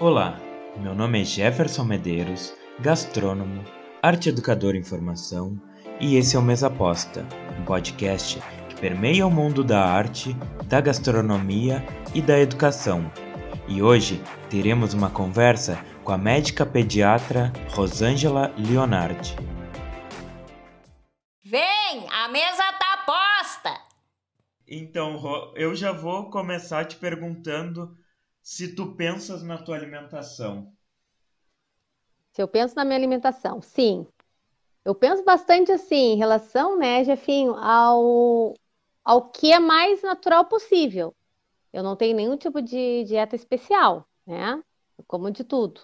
Olá, 0.00 0.40
meu 0.78 0.94
nome 0.94 1.20
é 1.20 1.24
Jefferson 1.24 1.84
Medeiros, 1.84 2.54
gastrônomo, 2.78 3.62
arte 4.02 4.30
educador 4.30 4.74
em 4.74 4.82
formação, 4.82 5.60
e 6.00 6.16
esse 6.16 6.36
é 6.36 6.38
o 6.38 6.42
Mesa 6.42 6.68
Aposta, 6.68 7.22
um 7.60 7.66
podcast 7.66 8.40
que 8.70 8.80
permeia 8.80 9.26
o 9.26 9.30
mundo 9.30 9.62
da 9.62 9.84
arte, 9.84 10.34
da 10.64 10.80
gastronomia 10.80 11.84
e 12.14 12.22
da 12.22 12.40
educação. 12.40 13.12
E 13.68 13.82
hoje 13.82 14.22
teremos 14.48 14.94
uma 14.94 15.10
conversa 15.10 15.84
com 16.02 16.12
a 16.12 16.16
médica 16.16 16.64
pediatra 16.64 17.52
Rosângela 17.68 18.54
Leonardi. 18.56 19.36
Vem, 21.44 22.08
a 22.10 22.26
mesa 22.28 22.72
tá 22.72 23.04
posta! 23.04 23.78
Então, 24.66 25.52
eu 25.54 25.76
já 25.76 25.92
vou 25.92 26.30
começar 26.30 26.86
te 26.86 26.96
perguntando 26.96 27.99
se 28.42 28.74
tu 28.74 28.94
pensas 28.96 29.42
na 29.42 29.58
tua 29.58 29.76
alimentação. 29.76 30.72
Se 32.32 32.42
eu 32.42 32.48
penso 32.48 32.74
na 32.76 32.84
minha 32.84 32.96
alimentação, 32.96 33.60
sim. 33.60 34.06
Eu 34.84 34.94
penso 34.94 35.22
bastante 35.24 35.72
assim, 35.72 36.12
em 36.12 36.16
relação, 36.16 36.78
né, 36.78 37.04
Jefinho, 37.04 37.54
ao, 37.54 38.54
ao 39.04 39.30
que 39.30 39.52
é 39.52 39.58
mais 39.58 40.02
natural 40.02 40.46
possível. 40.46 41.14
Eu 41.72 41.82
não 41.82 41.96
tenho 41.96 42.16
nenhum 42.16 42.36
tipo 42.36 42.60
de 42.62 43.04
dieta 43.04 43.36
especial, 43.36 44.08
né? 44.26 44.62
Eu 44.98 45.04
como 45.04 45.30
de 45.30 45.44
tudo. 45.44 45.82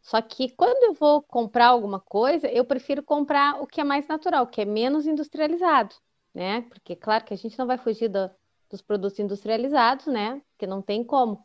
Só 0.00 0.22
que 0.22 0.50
quando 0.50 0.84
eu 0.84 0.94
vou 0.94 1.20
comprar 1.22 1.66
alguma 1.68 1.98
coisa, 2.00 2.48
eu 2.48 2.64
prefiro 2.64 3.02
comprar 3.02 3.60
o 3.60 3.66
que 3.66 3.80
é 3.80 3.84
mais 3.84 4.06
natural, 4.06 4.44
o 4.44 4.46
que 4.46 4.60
é 4.60 4.64
menos 4.64 5.06
industrializado, 5.06 5.94
né? 6.32 6.62
Porque, 6.62 6.94
claro, 6.94 7.24
que 7.24 7.34
a 7.34 7.36
gente 7.36 7.58
não 7.58 7.66
vai 7.66 7.76
fugir 7.76 8.08
do, 8.08 8.30
dos 8.70 8.80
produtos 8.80 9.18
industrializados, 9.18 10.06
né? 10.06 10.40
Porque 10.52 10.66
não 10.66 10.80
tem 10.80 11.02
como. 11.04 11.44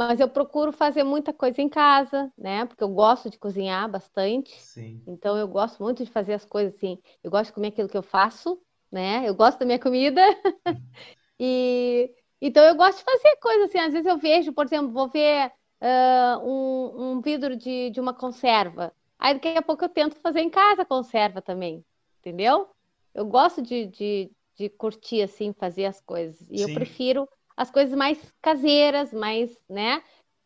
Mas 0.00 0.18
eu 0.18 0.30
procuro 0.30 0.72
fazer 0.72 1.04
muita 1.04 1.30
coisa 1.30 1.60
em 1.60 1.68
casa, 1.68 2.32
né? 2.38 2.64
Porque 2.64 2.82
eu 2.82 2.88
gosto 2.88 3.28
de 3.28 3.36
cozinhar 3.36 3.86
bastante. 3.86 4.58
Sim. 4.58 5.02
Então 5.06 5.36
eu 5.36 5.46
gosto 5.46 5.82
muito 5.82 6.02
de 6.02 6.10
fazer 6.10 6.32
as 6.32 6.44
coisas 6.46 6.74
assim. 6.74 6.98
Eu 7.22 7.30
gosto 7.30 7.48
de 7.48 7.52
comer 7.52 7.68
aquilo 7.68 7.86
que 7.86 7.98
eu 7.98 8.02
faço, 8.02 8.58
né? 8.90 9.28
Eu 9.28 9.34
gosto 9.34 9.58
da 9.58 9.66
minha 9.66 9.78
comida. 9.78 10.22
e 11.38 12.10
então 12.40 12.64
eu 12.64 12.74
gosto 12.76 12.96
de 13.00 13.04
fazer 13.04 13.36
coisas 13.42 13.68
assim. 13.68 13.78
Às 13.78 13.92
vezes 13.92 14.06
eu 14.06 14.16
vejo, 14.16 14.54
por 14.54 14.64
exemplo, 14.64 14.90
vou 14.90 15.06
ver 15.06 15.52
uh, 15.82 16.48
um, 16.48 17.10
um 17.10 17.20
vidro 17.20 17.54
de, 17.54 17.90
de 17.90 18.00
uma 18.00 18.14
conserva. 18.14 18.94
Aí 19.18 19.34
daqui 19.34 19.48
a 19.48 19.60
pouco 19.60 19.84
eu 19.84 19.88
tento 19.90 20.16
fazer 20.16 20.40
em 20.40 20.48
casa 20.48 20.80
a 20.80 20.86
conserva 20.86 21.42
também, 21.42 21.84
entendeu? 22.20 22.70
Eu 23.14 23.26
gosto 23.26 23.60
de, 23.60 23.84
de, 23.84 24.32
de 24.56 24.70
curtir 24.70 25.20
assim, 25.20 25.52
fazer 25.52 25.84
as 25.84 26.00
coisas. 26.00 26.40
E 26.50 26.56
Sim. 26.56 26.62
eu 26.62 26.72
prefiro 26.72 27.28
as 27.60 27.70
coisas 27.70 27.94
mais 27.94 28.18
caseiras, 28.40 29.12
mais, 29.12 29.54
né? 29.68 30.02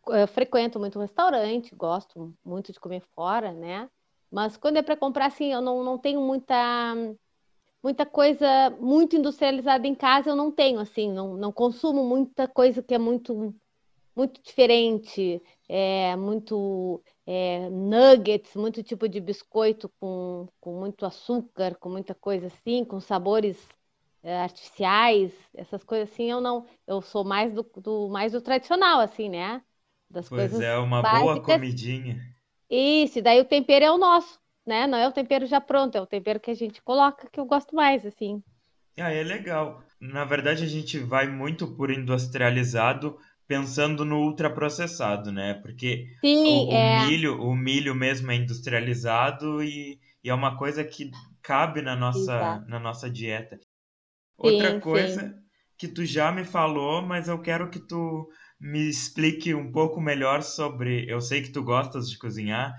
Eu 0.08 0.26
frequento 0.26 0.80
muito 0.80 0.98
restaurante, 0.98 1.72
gosto 1.72 2.34
muito 2.44 2.72
de 2.72 2.80
comer 2.80 3.02
fora, 3.14 3.52
né? 3.52 3.88
Mas 4.32 4.56
quando 4.56 4.78
é 4.78 4.82
para 4.82 4.96
comprar, 4.96 5.26
assim, 5.26 5.52
eu 5.52 5.60
não, 5.60 5.84
não 5.84 5.96
tenho 5.96 6.20
muita 6.20 6.56
muita 7.80 8.04
coisa 8.04 8.70
muito 8.80 9.14
industrializada 9.14 9.86
em 9.86 9.94
casa, 9.94 10.30
eu 10.30 10.34
não 10.34 10.50
tenho, 10.50 10.80
assim, 10.80 11.12
não, 11.12 11.36
não 11.36 11.52
consumo 11.52 12.02
muita 12.02 12.48
coisa 12.48 12.82
que 12.82 12.94
é 12.94 12.98
muito 12.98 13.54
muito 14.16 14.42
diferente, 14.42 15.40
é, 15.68 16.16
muito 16.16 17.00
é, 17.24 17.68
nuggets, 17.70 18.56
muito 18.56 18.82
tipo 18.82 19.08
de 19.08 19.20
biscoito 19.20 19.88
com, 20.00 20.48
com 20.60 20.80
muito 20.80 21.06
açúcar, 21.06 21.76
com 21.76 21.90
muita 21.90 22.14
coisa 22.14 22.48
assim, 22.48 22.84
com 22.84 22.98
sabores 22.98 23.56
artificiais, 24.24 25.32
essas 25.54 25.84
coisas 25.84 26.10
assim, 26.10 26.30
eu 26.30 26.40
não, 26.40 26.66
eu 26.86 27.02
sou 27.02 27.24
mais 27.24 27.52
do, 27.52 27.62
do 27.76 28.08
mais 28.08 28.32
do 28.32 28.40
tradicional, 28.40 29.00
assim, 29.00 29.28
né? 29.28 29.62
Das 30.08 30.28
pois 30.28 30.52
coisas 30.52 30.60
é, 30.60 30.76
uma 30.78 31.02
básicas. 31.02 31.22
boa 31.22 31.42
comidinha. 31.42 32.18
Isso, 32.70 33.18
e 33.18 33.22
daí 33.22 33.40
o 33.40 33.44
tempero 33.44 33.84
é 33.84 33.90
o 33.90 33.98
nosso, 33.98 34.38
né? 34.66 34.86
Não 34.86 34.96
é 34.96 35.06
o 35.06 35.12
tempero 35.12 35.46
já 35.46 35.60
pronto, 35.60 35.96
é 35.96 36.00
o 36.00 36.06
tempero 36.06 36.40
que 36.40 36.50
a 36.50 36.54
gente 36.54 36.82
coloca 36.82 37.28
que 37.30 37.38
eu 37.38 37.44
gosto 37.44 37.74
mais, 37.74 38.06
assim. 38.06 38.42
Ah, 38.96 39.12
é 39.12 39.22
legal. 39.22 39.82
Na 40.00 40.24
verdade, 40.24 40.64
a 40.64 40.68
gente 40.68 40.98
vai 40.98 41.26
muito 41.26 41.74
por 41.76 41.90
industrializado, 41.90 43.18
pensando 43.46 44.04
no 44.04 44.20
ultraprocessado, 44.20 45.32
né? 45.32 45.54
Porque 45.54 46.06
Sim, 46.20 46.46
o, 46.46 46.70
o 46.70 46.74
é... 46.74 47.06
milho, 47.06 47.42
o 47.42 47.54
milho 47.54 47.94
mesmo 47.94 48.30
é 48.30 48.36
industrializado 48.36 49.62
e, 49.62 49.98
e, 50.22 50.30
é 50.30 50.34
uma 50.34 50.56
coisa 50.56 50.84
que 50.84 51.10
cabe 51.42 51.82
na 51.82 51.96
nossa, 51.96 52.64
na 52.68 52.78
nossa 52.78 53.10
dieta. 53.10 53.58
Outra 54.38 54.72
sim, 54.72 54.80
coisa 54.80 55.34
sim. 55.34 55.44
que 55.78 55.88
tu 55.88 56.04
já 56.04 56.30
me 56.32 56.44
falou, 56.44 57.02
mas 57.02 57.28
eu 57.28 57.40
quero 57.40 57.70
que 57.70 57.78
tu 57.80 58.28
me 58.60 58.88
explique 58.88 59.54
um 59.54 59.72
pouco 59.72 60.00
melhor 60.00 60.42
sobre. 60.42 61.10
Eu 61.10 61.20
sei 61.20 61.42
que 61.42 61.50
tu 61.50 61.62
gostas 61.62 62.10
de 62.10 62.18
cozinhar. 62.18 62.74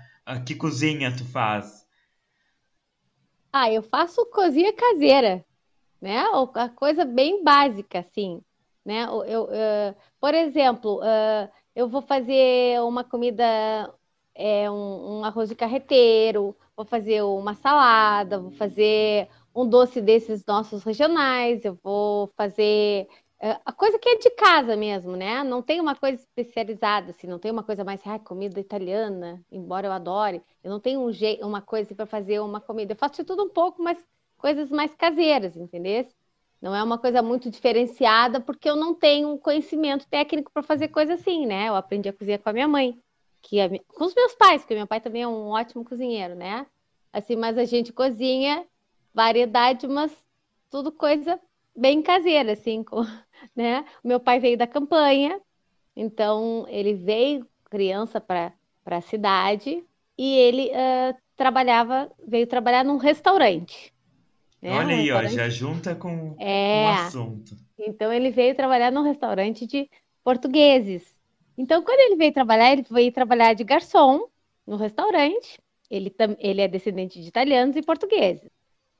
Que 0.46 0.54
cozinha 0.54 1.14
tu 1.16 1.24
faz? 1.24 1.86
Ah, 3.52 3.70
eu 3.72 3.82
faço 3.82 4.24
cozinha 4.26 4.72
caseira, 4.72 5.44
né? 6.00 6.24
A 6.54 6.68
coisa 6.70 7.04
bem 7.04 7.42
básica, 7.44 8.00
assim, 8.00 8.42
né? 8.84 9.04
Eu, 9.04 9.24
eu 9.24 9.44
uh, 9.44 9.96
por 10.20 10.34
exemplo, 10.34 11.00
uh, 11.00 11.50
eu 11.74 11.88
vou 11.88 12.02
fazer 12.02 12.80
uma 12.82 13.04
comida, 13.04 13.44
é, 14.34 14.70
um, 14.70 15.20
um 15.20 15.24
arroz 15.24 15.48
de 15.48 15.54
carreteiro, 15.56 16.56
vou 16.76 16.86
fazer 16.86 17.22
uma 17.22 17.54
salada, 17.54 18.38
vou 18.40 18.50
fazer 18.52 19.28
um 19.56 19.66
doce 19.66 20.02
desses 20.02 20.44
nossos 20.44 20.84
regionais, 20.84 21.64
eu 21.64 21.78
vou 21.82 22.30
fazer 22.36 23.08
uh, 23.40 23.58
a 23.64 23.72
coisa 23.72 23.98
que 23.98 24.06
é 24.06 24.18
de 24.18 24.28
casa 24.30 24.76
mesmo, 24.76 25.16
né? 25.16 25.42
Não 25.42 25.62
tem 25.62 25.80
uma 25.80 25.96
coisa 25.96 26.22
especializada, 26.22 27.10
assim, 27.10 27.26
não 27.26 27.38
tem 27.38 27.50
uma 27.50 27.62
coisa 27.62 27.82
mais, 27.82 28.02
ah, 28.06 28.18
comida 28.18 28.60
italiana, 28.60 29.42
embora 29.50 29.86
eu 29.86 29.92
adore, 29.92 30.42
eu 30.62 30.70
não 30.70 30.78
tenho 30.78 31.00
um 31.00 31.10
jeito, 31.10 31.44
uma 31.46 31.62
coisa 31.62 31.94
para 31.94 32.04
fazer 32.04 32.38
uma 32.40 32.60
comida, 32.60 32.92
eu 32.92 32.96
faço 32.98 33.16
de 33.16 33.24
tudo 33.24 33.44
um 33.44 33.48
pouco, 33.48 33.82
mas 33.82 33.96
coisas 34.36 34.70
mais 34.70 34.94
caseiras, 34.94 35.56
entendeu? 35.56 36.06
Não 36.60 36.74
é 36.74 36.82
uma 36.82 36.98
coisa 36.98 37.22
muito 37.22 37.50
diferenciada, 37.50 38.40
porque 38.40 38.68
eu 38.68 38.76
não 38.76 38.94
tenho 38.94 39.38
conhecimento 39.38 40.06
técnico 40.06 40.50
para 40.52 40.62
fazer 40.62 40.88
coisa 40.88 41.14
assim, 41.14 41.46
né? 41.46 41.68
Eu 41.68 41.76
aprendi 41.76 42.10
a 42.10 42.12
cozinhar 42.12 42.40
com 42.40 42.50
a 42.50 42.52
minha 42.52 42.68
mãe, 42.68 43.00
que 43.40 43.58
é, 43.58 43.78
com 43.78 44.04
os 44.04 44.14
meus 44.14 44.34
pais, 44.34 44.62
porque 44.62 44.74
meu 44.74 44.86
pai 44.86 45.00
também 45.00 45.22
é 45.22 45.28
um 45.28 45.48
ótimo 45.48 45.82
cozinheiro, 45.84 46.34
né? 46.34 46.66
Assim, 47.10 47.36
mas 47.36 47.56
a 47.56 47.64
gente 47.64 47.92
cozinha 47.92 48.66
variedade, 49.16 49.88
mas 49.88 50.14
tudo 50.70 50.92
coisa 50.92 51.40
bem 51.74 52.02
caseira, 52.02 52.52
assim, 52.52 52.84
com, 52.84 53.00
né? 53.56 53.82
O 54.04 54.08
meu 54.08 54.20
pai 54.20 54.38
veio 54.38 54.58
da 54.58 54.66
campanha, 54.66 55.40
então 55.96 56.66
ele 56.68 56.92
veio 56.92 57.48
criança 57.70 58.20
para 58.20 58.52
a 58.84 59.00
cidade 59.00 59.82
e 60.18 60.36
ele 60.36 60.68
uh, 60.68 61.16
trabalhava, 61.34 62.12
veio 62.26 62.46
trabalhar 62.46 62.84
num 62.84 62.98
restaurante. 62.98 63.92
Né? 64.60 64.70
Olha 64.70 64.94
um 64.94 64.98
aí, 64.98 65.10
ó, 65.10 65.22
já 65.24 65.48
junta 65.48 65.94
com 65.94 66.36
é, 66.38 66.84
o 66.84 66.88
assunto. 66.88 67.56
Então 67.78 68.12
ele 68.12 68.30
veio 68.30 68.54
trabalhar 68.54 68.92
num 68.92 69.02
restaurante 69.02 69.66
de 69.66 69.88
portugueses. 70.22 71.16
Então, 71.56 71.82
quando 71.82 72.00
ele 72.00 72.16
veio 72.16 72.32
trabalhar, 72.34 72.72
ele 72.72 72.84
veio 72.90 73.10
trabalhar 73.10 73.54
de 73.54 73.64
garçom 73.64 74.28
no 74.66 74.76
restaurante. 74.76 75.58
Ele, 75.90 76.14
ele 76.38 76.60
é 76.60 76.68
descendente 76.68 77.20
de 77.20 77.28
italianos 77.28 77.76
e 77.76 77.82
portugueses. 77.82 78.50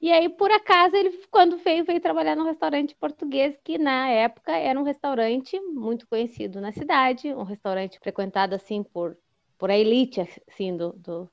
E 0.00 0.12
aí, 0.12 0.28
por 0.28 0.50
acaso, 0.50 0.94
ele, 0.94 1.10
quando 1.30 1.56
veio, 1.58 1.84
veio 1.84 2.00
trabalhar 2.00 2.36
num 2.36 2.44
restaurante 2.44 2.94
português, 2.94 3.56
que 3.64 3.78
na 3.78 4.08
época 4.10 4.52
era 4.52 4.78
um 4.78 4.82
restaurante 4.82 5.58
muito 5.60 6.06
conhecido 6.06 6.60
na 6.60 6.70
cidade, 6.72 7.32
um 7.34 7.42
restaurante 7.42 7.98
frequentado, 7.98 8.54
assim, 8.54 8.82
por, 8.82 9.16
por 9.58 9.70
a 9.70 9.76
elite, 9.76 10.20
assim, 10.48 10.76
do, 10.76 10.92
do 10.92 11.30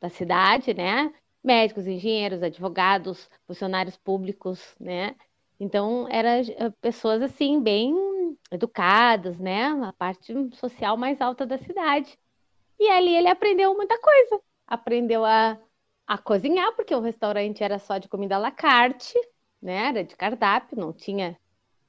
da 0.00 0.08
cidade, 0.08 0.74
né? 0.74 1.12
Médicos, 1.42 1.86
engenheiros, 1.86 2.42
advogados, 2.42 3.28
funcionários 3.46 3.96
públicos, 3.96 4.74
né? 4.78 5.16
Então, 5.58 6.06
eram 6.10 6.30
eh, 6.30 6.70
pessoas, 6.80 7.22
assim, 7.22 7.60
bem 7.60 7.94
educadas, 8.50 9.38
né? 9.38 9.66
A 9.66 9.92
parte 9.92 10.32
social 10.56 10.96
mais 10.96 11.20
alta 11.20 11.46
da 11.46 11.58
cidade. 11.58 12.18
E 12.78 12.88
ali 12.90 13.16
ele 13.16 13.28
aprendeu 13.28 13.74
muita 13.74 13.98
coisa. 14.00 14.40
Aprendeu 14.66 15.24
a 15.24 15.58
a 16.06 16.18
cozinhar, 16.18 16.74
porque 16.76 16.94
o 16.94 17.00
restaurante 17.00 17.62
era 17.62 17.78
só 17.78 17.98
de 17.98 18.08
comida 18.08 18.36
à 18.36 18.38
la 18.38 18.50
carte, 18.50 19.14
né? 19.60 19.88
Era 19.88 20.04
de 20.04 20.14
cardápio, 20.14 20.78
não 20.78 20.92
tinha, 20.92 21.38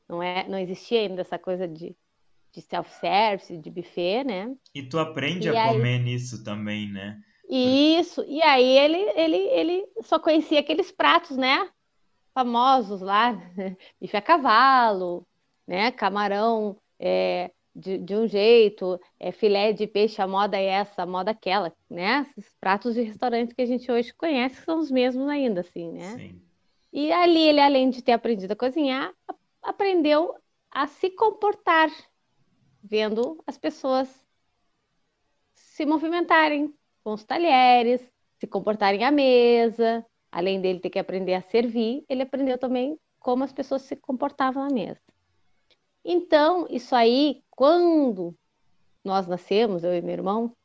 não 0.07 0.23
é, 0.23 0.47
não 0.47 0.57
existia 0.57 1.01
ainda 1.01 1.21
essa 1.21 1.37
coisa 1.37 1.67
de, 1.67 1.95
de 2.51 2.61
self-service, 2.61 3.57
de 3.57 3.69
buffet, 3.69 4.23
né? 4.23 4.55
E 4.73 4.83
tu 4.83 4.97
aprende 4.97 5.49
e 5.49 5.55
a 5.55 5.65
aí... 5.65 5.73
comer 5.73 5.99
nisso 5.99 6.43
também, 6.43 6.89
né? 6.91 7.19
Isso, 7.49 8.23
e 8.27 8.41
aí 8.41 8.77
ele, 8.77 8.97
ele, 9.15 9.37
ele 9.37 9.87
só 10.01 10.17
conhecia 10.17 10.59
aqueles 10.59 10.91
pratos, 10.91 11.37
né? 11.37 11.69
Famosos 12.33 13.01
lá, 13.01 13.33
bife 14.01 14.17
a 14.17 14.21
cavalo, 14.21 15.27
né? 15.67 15.91
Camarão, 15.91 16.77
é, 16.99 17.51
de, 17.75 17.97
de 17.97 18.15
um 18.15 18.25
jeito, 18.25 18.99
é, 19.19 19.31
filé 19.31 19.73
de 19.73 19.85
peixe, 19.85 20.21
a 20.21 20.27
moda 20.27 20.57
é 20.57 20.65
essa, 20.65 21.03
a 21.03 21.05
moda 21.05 21.31
é 21.31 21.33
aquela, 21.33 21.73
né? 21.89 22.25
Esses 22.37 22.55
pratos 22.55 22.93
de 22.93 23.01
restaurante 23.01 23.53
que 23.53 23.61
a 23.61 23.65
gente 23.65 23.91
hoje 23.91 24.13
conhece 24.13 24.63
são 24.63 24.79
os 24.79 24.89
mesmos 24.89 25.27
ainda, 25.27 25.59
assim, 25.59 25.91
né? 25.91 26.17
Sim. 26.17 26.41
E 26.93 27.11
ali 27.11 27.41
ele, 27.41 27.59
além 27.59 27.89
de 27.89 28.01
ter 28.01 28.13
aprendido 28.13 28.53
a 28.53 28.55
cozinhar, 28.55 29.13
aprendeu 29.61 30.33
a 30.71 30.87
se 30.87 31.09
comportar, 31.09 31.91
vendo 32.81 33.43
as 33.45 33.57
pessoas 33.57 34.07
se 35.53 35.85
movimentarem 35.85 36.73
com 37.03 37.13
os 37.13 37.25
talheres, 37.25 38.01
se 38.39 38.47
comportarem 38.47 39.03
à 39.03 39.11
mesa. 39.11 40.05
Além 40.31 40.61
dele 40.61 40.79
ter 40.79 40.89
que 40.89 40.99
aprender 40.99 41.33
a 41.33 41.41
servir, 41.41 42.05
ele 42.07 42.21
aprendeu 42.21 42.57
também 42.57 42.97
como 43.19 43.43
as 43.43 43.51
pessoas 43.51 43.81
se 43.81 43.95
comportavam 43.95 44.63
à 44.63 44.69
mesa. 44.69 45.01
Então, 46.03 46.67
isso 46.69 46.95
aí, 46.95 47.43
quando 47.55 48.35
nós 49.03 49.27
nascemos, 49.27 49.83
eu 49.83 49.93
e 49.95 50.01
meu 50.01 50.13
irmão, 50.13 50.55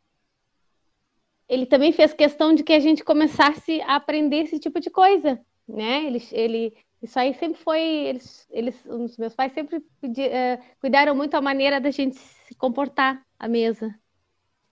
ele 1.49 1.67
também 1.67 1.93
fez 1.93 2.13
questão 2.13 2.55
de 2.55 2.63
que 2.63 2.73
a 2.73 2.81
gente 2.81 3.05
começasse 3.05 3.81
a 3.83 3.97
aprender 3.97 4.39
esse 4.39 4.59
tipo 4.59 4.81
de 4.81 4.91
coisa, 4.91 5.41
né? 5.69 6.05
Ele, 6.05 6.23
ele 6.33 6.77
isso 7.03 7.19
aí 7.19 7.33
sempre 7.35 7.59
foi, 7.63 7.81
eles, 7.81 8.47
eles, 8.51 8.85
os 8.85 9.17
meus 9.17 9.35
pais 9.35 9.53
sempre 9.53 9.81
pedi, 10.01 10.23
uh, 10.27 10.63
cuidaram 10.81 11.15
muito 11.15 11.35
a 11.35 11.41
maneira 11.41 11.81
da 11.81 11.91
gente 11.91 12.17
se 12.17 12.55
comportar 12.55 13.25
à 13.39 13.49
mesa. 13.49 13.95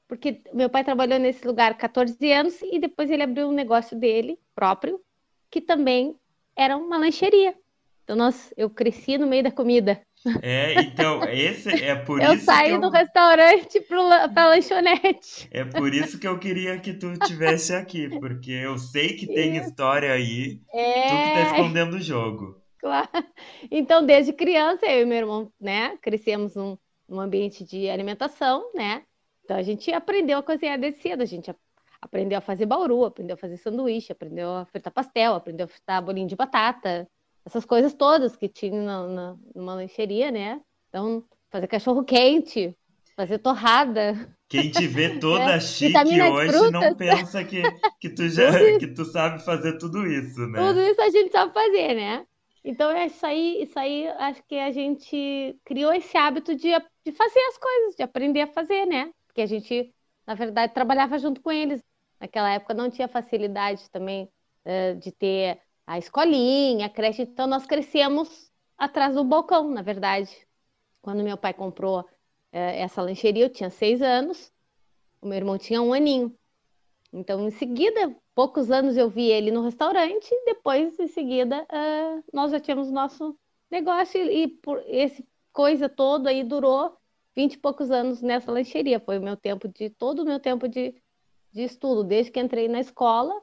Porque 0.06 0.42
meu 0.52 0.70
pai 0.70 0.84
trabalhou 0.84 1.18
nesse 1.18 1.46
lugar 1.46 1.76
14 1.76 2.32
anos 2.32 2.60
e 2.62 2.78
depois 2.78 3.10
ele 3.10 3.22
abriu 3.22 3.48
um 3.48 3.52
negócio 3.52 3.98
dele 3.98 4.38
próprio, 4.54 5.00
que 5.50 5.60
também 5.60 6.18
era 6.54 6.76
uma 6.76 6.98
lancheria. 6.98 7.54
Então, 8.04 8.16
nós, 8.16 8.52
eu 8.56 8.70
cresci 8.70 9.18
no 9.18 9.26
meio 9.26 9.42
da 9.42 9.50
comida. 9.50 10.00
É, 10.42 10.80
então, 10.80 11.22
esse 11.24 11.70
é 11.84 11.94
por 11.94 12.20
eu 12.20 12.34
isso 12.34 12.44
saí 12.44 12.70
que 12.70 12.74
eu... 12.74 12.80
do 12.80 12.90
restaurante 12.90 13.80
para 13.80 14.44
a 14.44 14.48
lanchonete. 14.48 15.48
É 15.50 15.64
por 15.64 15.94
isso 15.94 16.18
que 16.18 16.26
eu 16.26 16.38
queria 16.38 16.78
que 16.78 16.92
tu 16.92 17.16
tivesse 17.18 17.74
aqui, 17.74 18.08
porque 18.18 18.50
eu 18.50 18.78
sei 18.78 19.14
que 19.14 19.26
tem 19.26 19.56
história 19.56 20.12
aí, 20.12 20.60
é... 20.72 21.02
tu 21.02 21.08
que 21.08 21.32
tá 21.32 21.42
escondendo 21.52 21.96
o 21.96 22.00
jogo. 22.00 22.60
Claro. 22.78 23.08
Então, 23.70 24.04
desde 24.04 24.32
criança, 24.32 24.86
eu 24.86 25.02
e 25.02 25.04
meu 25.04 25.18
irmão, 25.18 25.52
né, 25.60 25.96
crescemos 26.00 26.54
num, 26.54 26.78
num 27.08 27.20
ambiente 27.20 27.64
de 27.64 27.88
alimentação, 27.88 28.70
né? 28.74 29.02
Então, 29.44 29.56
a 29.56 29.62
gente 29.62 29.92
aprendeu 29.92 30.38
a 30.38 30.42
cozinhar 30.42 30.78
desde 30.78 31.00
cedo, 31.00 31.22
a 31.22 31.26
gente 31.26 31.52
aprendeu 32.00 32.38
a 32.38 32.42
fazer 32.42 32.66
bauru, 32.66 33.04
aprendeu 33.04 33.34
a 33.34 33.38
fazer 33.38 33.56
sanduíche, 33.56 34.12
aprendeu 34.12 34.50
a 34.50 34.64
fritar 34.66 34.92
pastel, 34.92 35.34
aprendeu 35.34 35.64
a 35.64 35.68
fritar 35.68 36.02
bolinho 36.02 36.28
de 36.28 36.36
batata, 36.36 37.08
essas 37.48 37.64
coisas 37.64 37.94
todas 37.94 38.36
que 38.36 38.46
tinha 38.46 38.82
na, 38.82 39.06
na, 39.08 39.36
numa 39.54 39.74
lancheria, 39.74 40.30
né? 40.30 40.60
Então, 40.90 41.24
fazer 41.50 41.66
cachorro 41.66 42.04
quente, 42.04 42.76
fazer 43.16 43.38
torrada. 43.38 44.28
Quem 44.48 44.70
te 44.70 44.86
vê 44.86 45.16
toda 45.18 45.52
é, 45.52 45.60
chique 45.60 45.96
hoje 45.96 46.70
não 46.70 46.94
pensa 46.94 47.42
que, 47.42 47.62
que, 47.98 48.10
tu 48.10 48.28
já, 48.28 48.52
que 48.78 48.86
tu 48.88 49.02
sabe 49.06 49.42
fazer 49.42 49.78
tudo 49.78 50.06
isso, 50.06 50.46
né? 50.46 50.58
Tudo 50.58 50.80
isso 50.80 51.00
a 51.00 51.08
gente 51.08 51.32
sabe 51.32 51.54
fazer, 51.54 51.94
né? 51.94 52.26
Então, 52.62 52.90
é 52.90 53.06
isso 53.06 53.24
aí, 53.24 53.62
isso 53.62 53.78
aí, 53.78 54.08
acho 54.08 54.42
que 54.46 54.56
a 54.56 54.70
gente 54.70 55.58
criou 55.64 55.90
esse 55.94 56.18
hábito 56.18 56.54
de, 56.54 56.68
de 57.04 57.12
fazer 57.12 57.40
as 57.48 57.56
coisas, 57.56 57.96
de 57.96 58.02
aprender 58.02 58.42
a 58.42 58.46
fazer, 58.46 58.84
né? 58.84 59.10
Porque 59.26 59.40
a 59.40 59.46
gente, 59.46 59.90
na 60.26 60.34
verdade, 60.34 60.74
trabalhava 60.74 61.18
junto 61.18 61.40
com 61.40 61.50
eles. 61.50 61.82
Naquela 62.20 62.52
época 62.52 62.74
não 62.74 62.90
tinha 62.90 63.08
facilidade 63.08 63.88
também 63.90 64.28
uh, 64.66 64.98
de 64.98 65.12
ter 65.12 65.58
a 65.88 65.96
escolinha, 65.96 66.84
a 66.84 66.88
creche. 66.90 67.22
Então, 67.22 67.46
nós 67.46 67.64
crescemos 67.64 68.52
atrás 68.76 69.14
do 69.14 69.24
balcão, 69.24 69.70
na 69.70 69.80
verdade. 69.80 70.30
Quando 71.00 71.24
meu 71.24 71.38
pai 71.38 71.54
comprou 71.54 72.04
é, 72.52 72.82
essa 72.82 73.00
lancheria, 73.00 73.46
eu 73.46 73.50
tinha 73.50 73.70
seis 73.70 74.02
anos, 74.02 74.52
o 75.22 75.26
meu 75.26 75.38
irmão 75.38 75.56
tinha 75.56 75.80
um 75.80 75.94
aninho. 75.94 76.36
Então, 77.10 77.40
em 77.40 77.50
seguida, 77.50 78.14
poucos 78.34 78.70
anos 78.70 78.98
eu 78.98 79.08
vi 79.08 79.30
ele 79.30 79.50
no 79.50 79.62
restaurante, 79.62 80.28
depois, 80.44 81.00
em 81.00 81.08
seguida, 81.08 81.62
uh, 81.62 82.22
nós 82.34 82.50
já 82.50 82.60
tínhamos 82.60 82.90
nosso 82.90 83.34
negócio, 83.70 84.20
e, 84.20 84.42
e 84.42 84.48
por 84.48 84.84
esse 84.86 85.26
coisa 85.50 85.88
todo 85.88 86.26
aí 86.26 86.44
durou 86.44 86.98
vinte 87.34 87.54
e 87.54 87.58
poucos 87.58 87.90
anos 87.90 88.20
nessa 88.20 88.52
lancheria. 88.52 89.00
Foi 89.00 89.18
o 89.18 89.22
meu 89.22 89.38
tempo 89.38 89.66
de, 89.66 89.88
todo 89.88 90.20
o 90.20 90.24
meu 90.26 90.38
tempo 90.38 90.68
de, 90.68 90.94
de 91.50 91.62
estudo, 91.62 92.04
desde 92.04 92.30
que 92.30 92.38
entrei 92.38 92.68
na 92.68 92.78
escola 92.78 93.34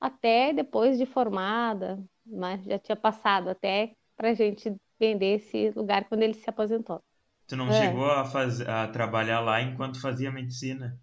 até 0.00 0.52
depois 0.52 0.96
de 0.96 1.04
formada, 1.04 2.02
mas 2.24 2.64
já 2.64 2.78
tinha 2.78 2.96
passado 2.96 3.50
até 3.50 3.92
para 4.16 4.30
a 4.30 4.34
gente 4.34 4.74
vender 4.98 5.36
esse 5.36 5.70
lugar 5.70 6.04
quando 6.08 6.22
ele 6.22 6.34
se 6.34 6.48
aposentou. 6.48 7.02
Tu 7.46 7.56
não 7.56 7.68
é. 7.68 7.72
chegou 7.72 8.10
a, 8.10 8.24
fazer, 8.24 8.68
a 8.68 8.86
trabalhar 8.88 9.40
lá 9.40 9.60
enquanto 9.60 10.00
fazia 10.00 10.30
medicina? 10.30 10.98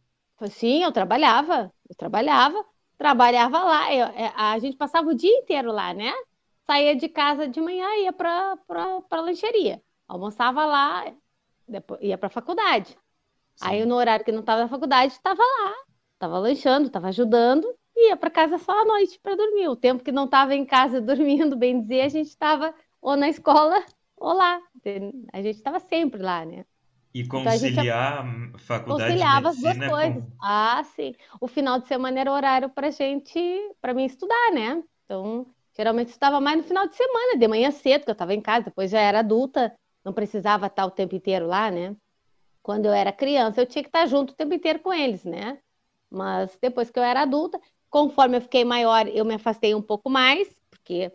Sim, 0.49 0.83
eu 0.83 0.91
trabalhava, 0.91 1.71
eu 1.89 1.95
trabalhava, 1.95 2.63
trabalhava 2.97 3.63
lá, 3.63 3.93
eu, 3.93 4.05
é, 4.07 4.31
a 4.35 4.57
gente 4.59 4.77
passava 4.77 5.09
o 5.09 5.15
dia 5.15 5.35
inteiro 5.39 5.71
lá, 5.71 5.93
né? 5.93 6.13
Saía 6.65 6.95
de 6.95 7.09
casa 7.09 7.47
de 7.47 7.59
manhã, 7.59 7.87
ia 7.97 8.13
para 8.13 8.57
a 8.69 9.21
lancheria, 9.21 9.81
almoçava 10.07 10.65
lá, 10.65 11.11
depois, 11.67 11.99
ia 12.01 12.17
para 12.17 12.27
a 12.27 12.31
faculdade. 12.31 12.89
Sim. 13.55 13.65
Aí 13.65 13.85
no 13.85 13.95
horário 13.95 14.23
que 14.23 14.31
não 14.31 14.41
estava 14.41 14.61
na 14.61 14.67
faculdade, 14.69 15.13
estava 15.13 15.41
lá, 15.41 15.73
estava 16.13 16.37
lanchando, 16.37 16.87
estava 16.87 17.07
ajudando, 17.07 17.67
ia 17.97 18.15
para 18.15 18.29
casa 18.29 18.57
só 18.57 18.71
à 18.71 18.85
noite 18.85 19.19
para 19.21 19.35
dormir. 19.35 19.67
O 19.67 19.75
tempo 19.75 20.03
que 20.03 20.11
não 20.11 20.25
estava 20.25 20.55
em 20.55 20.65
casa 20.65 21.01
dormindo, 21.01 21.55
bem 21.55 21.81
dizer, 21.81 22.01
a 22.01 22.09
gente 22.09 22.27
estava 22.27 22.73
ou 23.01 23.15
na 23.15 23.29
escola 23.29 23.83
ou 24.15 24.33
lá. 24.33 24.59
A 25.33 25.41
gente 25.41 25.57
estava 25.57 25.79
sempre 25.79 26.21
lá, 26.21 26.45
né? 26.45 26.65
E 27.13 27.25
conciliar 27.25 27.55
então, 27.55 28.23
a 28.23 28.25
gente 28.25 28.57
faculdade 28.59 29.11
conciliava 29.11 29.51
de 29.51 29.61
medicina 29.61 29.71
as 29.71 29.77
duas 29.77 29.99
coisas. 29.99 30.23
Com... 30.23 30.37
Ah, 30.41 30.83
sim. 30.95 31.15
O 31.41 31.47
final 31.47 31.79
de 31.79 31.87
semana 31.87 32.19
era 32.19 32.31
horário 32.31 32.69
para 32.69 32.91
gente, 32.91 33.39
para 33.81 33.93
mim 33.93 34.05
estudar, 34.05 34.51
né? 34.53 34.83
Então, 35.05 35.47
geralmente 35.75 36.09
estava 36.09 36.39
mais 36.39 36.57
no 36.57 36.63
final 36.63 36.87
de 36.87 36.95
semana, 36.95 37.37
de 37.37 37.47
manhã 37.47 37.71
cedo, 37.71 38.03
que 38.03 38.09
eu 38.11 38.13
estava 38.13 38.33
em 38.33 38.41
casa, 38.41 38.65
depois 38.65 38.91
já 38.91 38.99
era 38.99 39.19
adulta, 39.19 39.73
não 40.03 40.13
precisava 40.13 40.67
estar 40.67 40.85
o 40.85 40.91
tempo 40.91 41.15
inteiro 41.15 41.47
lá, 41.47 41.71
né? 41.71 41.95
Quando 42.61 42.85
eu 42.85 42.93
era 42.93 43.11
criança, 43.11 43.61
eu 43.61 43.65
tinha 43.65 43.81
que 43.81 43.89
estar 43.89 44.05
junto 44.05 44.31
o 44.33 44.35
tempo 44.35 44.53
inteiro 44.53 44.79
com 44.79 44.93
eles, 44.93 45.23
né? 45.23 45.57
Mas 46.09 46.57
depois 46.61 46.89
que 46.89 46.99
eu 46.99 47.03
era 47.03 47.21
adulta, 47.21 47.59
Conforme 47.89 48.37
eu 48.37 48.41
fiquei 48.41 48.65
maior, 48.65 49.07
eu 49.07 49.23
me 49.25 49.35
afastei 49.35 49.73
um 49.73 49.81
pouco 49.81 50.09
mais, 50.09 50.49
porque 50.69 51.11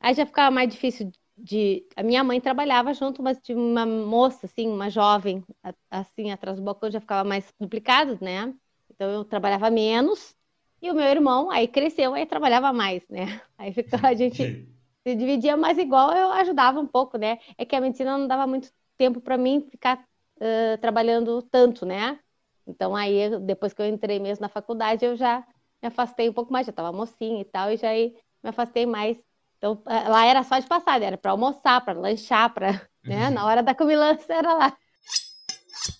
aí 0.00 0.14
já 0.14 0.26
ficava 0.26 0.50
mais 0.50 0.68
difícil 0.68 1.10
de. 1.36 1.86
A 1.96 2.02
minha 2.02 2.24
mãe 2.24 2.40
trabalhava 2.40 2.92
junto, 2.92 3.22
mas 3.22 3.40
de 3.40 3.54
uma 3.54 3.86
moça, 3.86 4.46
assim, 4.46 4.68
uma 4.68 4.90
jovem, 4.90 5.44
assim, 5.90 6.30
atrás 6.30 6.56
do 6.56 6.62
balcão 6.62 6.90
já 6.90 7.00
ficava 7.00 7.28
mais 7.28 7.50
complicado, 7.52 8.18
né? 8.20 8.52
Então 8.90 9.08
eu 9.10 9.24
trabalhava 9.24 9.70
menos. 9.70 10.36
E 10.80 10.90
o 10.90 10.94
meu 10.94 11.06
irmão 11.06 11.50
aí 11.50 11.66
cresceu, 11.66 12.14
aí 12.14 12.24
trabalhava 12.26 12.72
mais, 12.72 13.02
né? 13.08 13.40
Aí 13.58 13.72
ficava, 13.72 14.06
a 14.06 14.14
gente 14.14 14.68
se 15.04 15.14
dividia, 15.16 15.56
mas 15.56 15.76
igual 15.78 16.12
eu 16.12 16.30
ajudava 16.30 16.78
um 16.78 16.86
pouco, 16.86 17.18
né? 17.18 17.38
É 17.56 17.64
que 17.64 17.74
a 17.74 17.80
medicina 17.80 18.16
não 18.16 18.28
dava 18.28 18.46
muito 18.46 18.70
tempo 18.96 19.20
para 19.20 19.36
mim 19.36 19.60
ficar 19.60 20.04
uh, 20.36 20.78
trabalhando 20.80 21.42
tanto, 21.42 21.84
né? 21.84 22.20
Então 22.66 22.94
aí, 22.94 23.38
depois 23.40 23.72
que 23.72 23.82
eu 23.82 23.86
entrei 23.86 24.20
mesmo 24.20 24.42
na 24.42 24.48
faculdade, 24.48 25.04
eu 25.04 25.16
já 25.16 25.44
me 25.82 25.88
afastei 25.88 26.28
um 26.28 26.32
pouco 26.32 26.52
mais, 26.52 26.66
já 26.66 26.70
estava 26.70 26.92
mocinha 26.92 27.40
e 27.40 27.44
tal, 27.44 27.70
e 27.70 27.76
já 27.76 27.88
me 27.92 28.50
afastei 28.50 28.86
mais. 28.86 29.18
Então, 29.58 29.82
é, 29.86 30.08
lá 30.08 30.24
era 30.24 30.42
só 30.42 30.58
de 30.58 30.66
passada, 30.66 31.04
era 31.04 31.18
para 31.18 31.32
almoçar, 31.32 31.84
para 31.84 31.98
lanchar, 31.98 32.52
para, 32.52 32.88
né? 33.04 33.28
Uhum. 33.28 33.34
Na 33.34 33.46
hora 33.46 33.62
da 33.62 33.74
comilança 33.74 34.32
era 34.32 34.54
lá. 34.54 34.76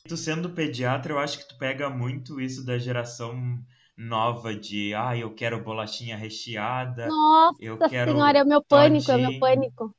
Tu 0.06 0.16
sendo 0.16 0.50
pediatra, 0.50 1.12
eu 1.12 1.18
acho 1.18 1.38
que 1.38 1.48
tu 1.48 1.58
pega 1.58 1.90
muito 1.90 2.40
isso 2.40 2.64
da 2.64 2.78
geração 2.78 3.58
nova 3.96 4.54
de, 4.54 4.94
ah, 4.94 5.16
eu 5.16 5.34
quero 5.34 5.62
bolachinha 5.62 6.16
recheada. 6.16 7.08
Nossa 7.08 7.58
eu 7.60 7.76
quero 7.78 8.12
senhora, 8.12 8.38
é 8.38 8.42
o 8.42 8.46
meu 8.46 8.62
pânico, 8.62 9.06
todinho. 9.06 9.26
é 9.26 9.28
o 9.28 9.30
meu 9.30 9.40
pânico. 9.40 9.94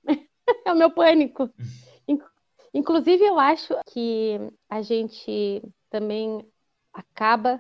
é 0.66 0.72
o 0.72 0.76
meu 0.76 0.92
pânico. 0.92 1.50
Inclusive, 2.74 3.24
eu 3.26 3.40
acho 3.40 3.74
que 3.88 4.40
a 4.70 4.82
gente 4.82 5.62
também 5.90 6.46
acaba 6.94 7.60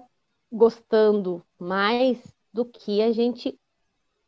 gostando 0.51 1.43
mais 1.57 2.21
do 2.53 2.65
que 2.65 3.01
a 3.01 3.11
gente 3.11 3.59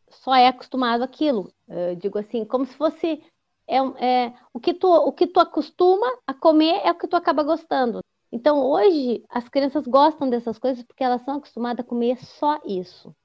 só 0.09 0.35
é 0.35 0.47
acostumado 0.47 1.03
àquilo. 1.03 1.51
Eu 1.67 1.95
digo 1.95 2.17
assim, 2.17 2.45
como 2.45 2.65
se 2.65 2.75
fosse 2.75 3.23
é, 3.67 3.77
é, 3.77 4.33
o, 4.53 4.59
que 4.59 4.73
tu, 4.73 4.87
o 4.87 5.11
que 5.11 5.27
tu 5.27 5.39
acostuma 5.39 6.07
a 6.27 6.33
comer 6.33 6.81
é 6.83 6.91
o 6.91 6.95
que 6.95 7.07
tu 7.07 7.15
acaba 7.15 7.43
gostando. 7.43 8.01
Então, 8.31 8.65
hoje, 8.65 9.23
as 9.29 9.47
crianças 9.49 9.85
gostam 9.85 10.29
dessas 10.29 10.57
coisas 10.57 10.83
porque 10.83 11.03
elas 11.03 11.21
são 11.23 11.35
acostumadas 11.35 11.85
a 11.85 11.87
comer 11.87 12.17
só 12.17 12.59
isso. 12.65 13.15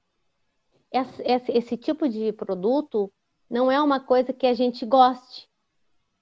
Esse, 0.91 1.21
esse, 1.23 1.51
esse 1.51 1.77
tipo 1.77 2.07
de 2.07 2.31
produto 2.33 3.11
não 3.49 3.71
é 3.71 3.81
uma 3.81 3.99
coisa 3.99 4.33
que 4.33 4.45
a 4.45 4.53
gente 4.53 4.85
goste. 4.85 5.47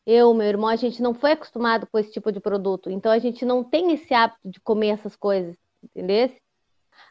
Eu, 0.05 0.33
meu 0.33 0.47
irmão, 0.47 0.69
a 0.69 0.75
gente 0.75 1.01
não 1.01 1.15
foi 1.15 1.31
acostumado 1.31 1.87
com 1.87 1.97
esse 1.97 2.11
tipo 2.11 2.31
de 2.31 2.39
produto. 2.39 2.89
Então, 2.91 3.11
a 3.11 3.17
gente 3.17 3.43
não 3.43 3.63
tem 3.63 3.91
esse 3.91 4.13
hábito 4.13 4.49
de 4.49 4.59
comer 4.59 4.89
essas 4.89 5.15
coisas, 5.15 5.57
entendeu? 5.83 6.31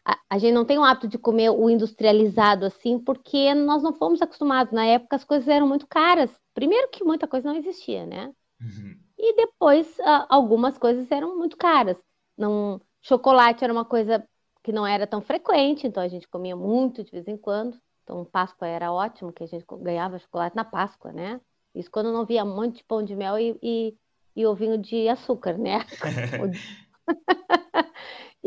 A, 0.05 0.19
a, 0.29 0.37
gente 0.37 0.53
não 0.53 0.63
tem 0.63 0.77
o 0.77 0.83
hábito 0.83 1.07
de 1.07 1.17
comer 1.17 1.49
o 1.49 1.69
industrializado 1.69 2.65
assim, 2.65 2.99
porque 2.99 3.53
nós 3.55 3.81
não 3.81 3.93
fomos 3.93 4.21
acostumados. 4.21 4.71
Na 4.71 4.85
época 4.85 5.15
as 5.15 5.23
coisas 5.23 5.47
eram 5.47 5.67
muito 5.67 5.87
caras. 5.87 6.29
Primeiro 6.53 6.89
que 6.89 7.03
muita 7.03 7.27
coisa 7.27 7.49
não 7.49 7.57
existia, 7.57 8.05
né? 8.05 8.31
Uhum. 8.61 8.97
E 9.17 9.35
depois 9.35 9.97
algumas 10.29 10.77
coisas 10.77 11.09
eram 11.11 11.35
muito 11.37 11.57
caras. 11.57 11.97
Não, 12.37 12.79
chocolate 13.01 13.63
era 13.63 13.73
uma 13.73 13.85
coisa 13.85 14.23
que 14.61 14.71
não 14.71 14.85
era 14.85 15.07
tão 15.07 15.21
frequente, 15.21 15.87
então 15.87 16.01
a 16.01 16.07
gente 16.07 16.27
comia 16.27 16.55
muito 16.55 17.03
de 17.03 17.11
vez 17.11 17.27
em 17.27 17.37
quando. 17.37 17.77
Então 18.03 18.23
Páscoa 18.25 18.67
era 18.67 18.91
ótimo, 18.91 19.33
que 19.33 19.43
a 19.43 19.47
gente 19.47 19.65
ganhava 19.79 20.19
chocolate 20.19 20.55
na 20.55 20.63
Páscoa, 20.63 21.11
né? 21.11 21.41
Isso 21.73 21.89
quando 21.89 22.11
não 22.11 22.25
via 22.25 22.43
um 22.43 22.55
monte 22.55 22.77
de 22.77 22.83
pão 22.83 23.03
de 23.03 23.15
mel 23.15 23.39
e, 23.39 23.57
e, 23.61 23.97
e 24.35 24.45
ovinho 24.45 24.77
de 24.77 25.09
açúcar, 25.09 25.57
né? 25.57 25.79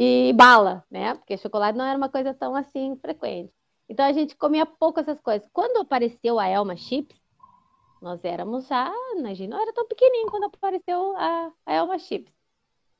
e 0.01 0.33
bala, 0.33 0.85
né? 0.89 1.15
Porque 1.15 1.37
chocolate 1.37 1.77
não 1.77 1.85
era 1.85 1.99
uma 1.99 2.09
coisa 2.09 2.33
tão 2.33 2.55
assim 2.55 2.97
frequente. 3.01 3.53
Então 3.89 4.07
a 4.07 4.13
gente 4.13 4.37
comia 4.37 4.65
pouco 4.65 5.01
essas 5.01 5.21
coisas. 5.21 5.49
Quando 5.53 5.79
apareceu 5.79 6.39
a 6.39 6.47
Elma 6.47 6.77
Chips, 6.77 7.21
nós 8.01 8.25
éramos 8.25 8.69
já, 8.69 8.93
imagina, 9.17 9.57
não 9.57 9.63
era 9.63 9.73
tão 9.73 9.89
pequenininho 9.89 10.31
quando 10.31 10.45
apareceu 10.45 11.17
a, 11.17 11.53
a 11.67 11.75
Elma 11.75 11.99
Chips. 11.99 12.33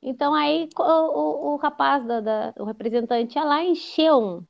Então 0.01 0.33
aí 0.33 0.67
o, 0.77 0.83
o, 0.83 1.53
o 1.53 1.55
rapaz, 1.55 2.05
da, 2.05 2.19
da, 2.19 2.53
o 2.59 2.65
representante 2.65 3.37
ia 3.37 3.45
lá 3.45 3.63
encheu 3.63 4.19
um, 4.19 4.45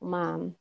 uma 0.00 0.52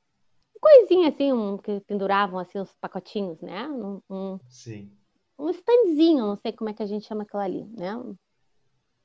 coisinha 0.61 1.09
assim, 1.09 1.33
um, 1.33 1.57
que 1.57 1.79
penduravam 1.87 2.37
assim 2.37 2.59
os 2.59 2.71
pacotinhos, 2.73 3.41
né? 3.41 3.67
Um, 3.67 3.99
um, 4.07 4.39
Sim. 4.47 4.91
um 5.39 5.49
standzinho, 5.49 6.27
não 6.27 6.35
sei 6.35 6.51
como 6.51 6.69
é 6.69 6.73
que 6.73 6.83
a 6.83 6.87
gente 6.87 7.07
chama 7.07 7.23
aquilo 7.23 7.41
ali, 7.41 7.65
né? 7.75 7.95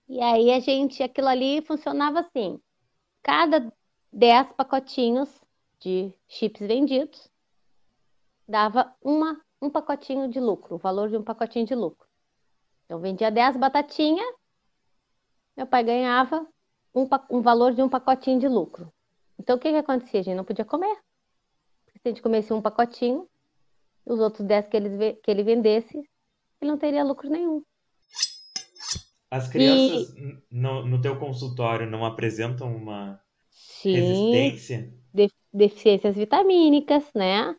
E 0.08 0.20
aí 0.20 0.52
a 0.52 0.60
gente, 0.60 1.02
aquilo 1.02 1.28
ali 1.28 1.62
funcionava 1.62 2.20
assim: 2.20 2.60
cada 3.22 3.72
10 4.12 4.52
pacotinhos 4.52 5.28
de 5.80 6.12
chips 6.28 6.66
vendidos 6.66 7.30
dava 8.46 8.94
uma, 9.02 9.40
um 9.60 9.70
pacotinho 9.70 10.28
de 10.28 10.40
lucro, 10.40 10.74
o 10.76 10.78
valor 10.78 11.08
de 11.08 11.16
um 11.16 11.22
pacotinho 11.22 11.66
de 11.66 11.74
lucro. 11.74 12.06
Então 12.84 13.00
vendia 13.00 13.30
10 13.30 13.56
batatinhas, 13.56 14.26
meu 15.56 15.66
pai 15.66 15.82
ganhava 15.82 16.46
um, 16.94 17.08
um 17.30 17.40
valor 17.40 17.72
de 17.72 17.82
um 17.82 17.88
pacotinho 17.88 18.38
de 18.38 18.48
lucro. 18.48 18.92
Então 19.38 19.56
o 19.56 19.58
que, 19.58 19.70
que 19.70 19.76
acontecia? 19.76 20.20
A 20.20 20.22
gente 20.22 20.36
não 20.36 20.44
podia 20.44 20.64
comer. 20.64 20.96
Porque 21.84 21.98
se 21.98 22.08
a 22.08 22.10
gente 22.10 22.22
comesse 22.22 22.52
um 22.52 22.62
pacotinho, 22.62 23.28
os 24.04 24.20
outros 24.20 24.46
10 24.46 24.68
que 24.68 24.76
ele, 24.76 25.14
que 25.14 25.30
ele 25.30 25.42
vendesse, 25.42 25.96
ele 26.60 26.70
não 26.70 26.78
teria 26.78 27.02
lucro 27.02 27.28
nenhum. 27.28 27.64
As 29.34 29.48
crianças 29.48 30.10
e... 30.10 30.38
no, 30.48 30.86
no 30.86 31.00
teu 31.00 31.18
consultório 31.18 31.90
não 31.90 32.04
apresentam 32.04 32.72
uma 32.72 33.20
Sim, 33.50 33.92
resistência? 33.92 34.94
De, 35.12 35.28
deficiências 35.52 36.14
vitamínicas, 36.14 37.02
né? 37.12 37.56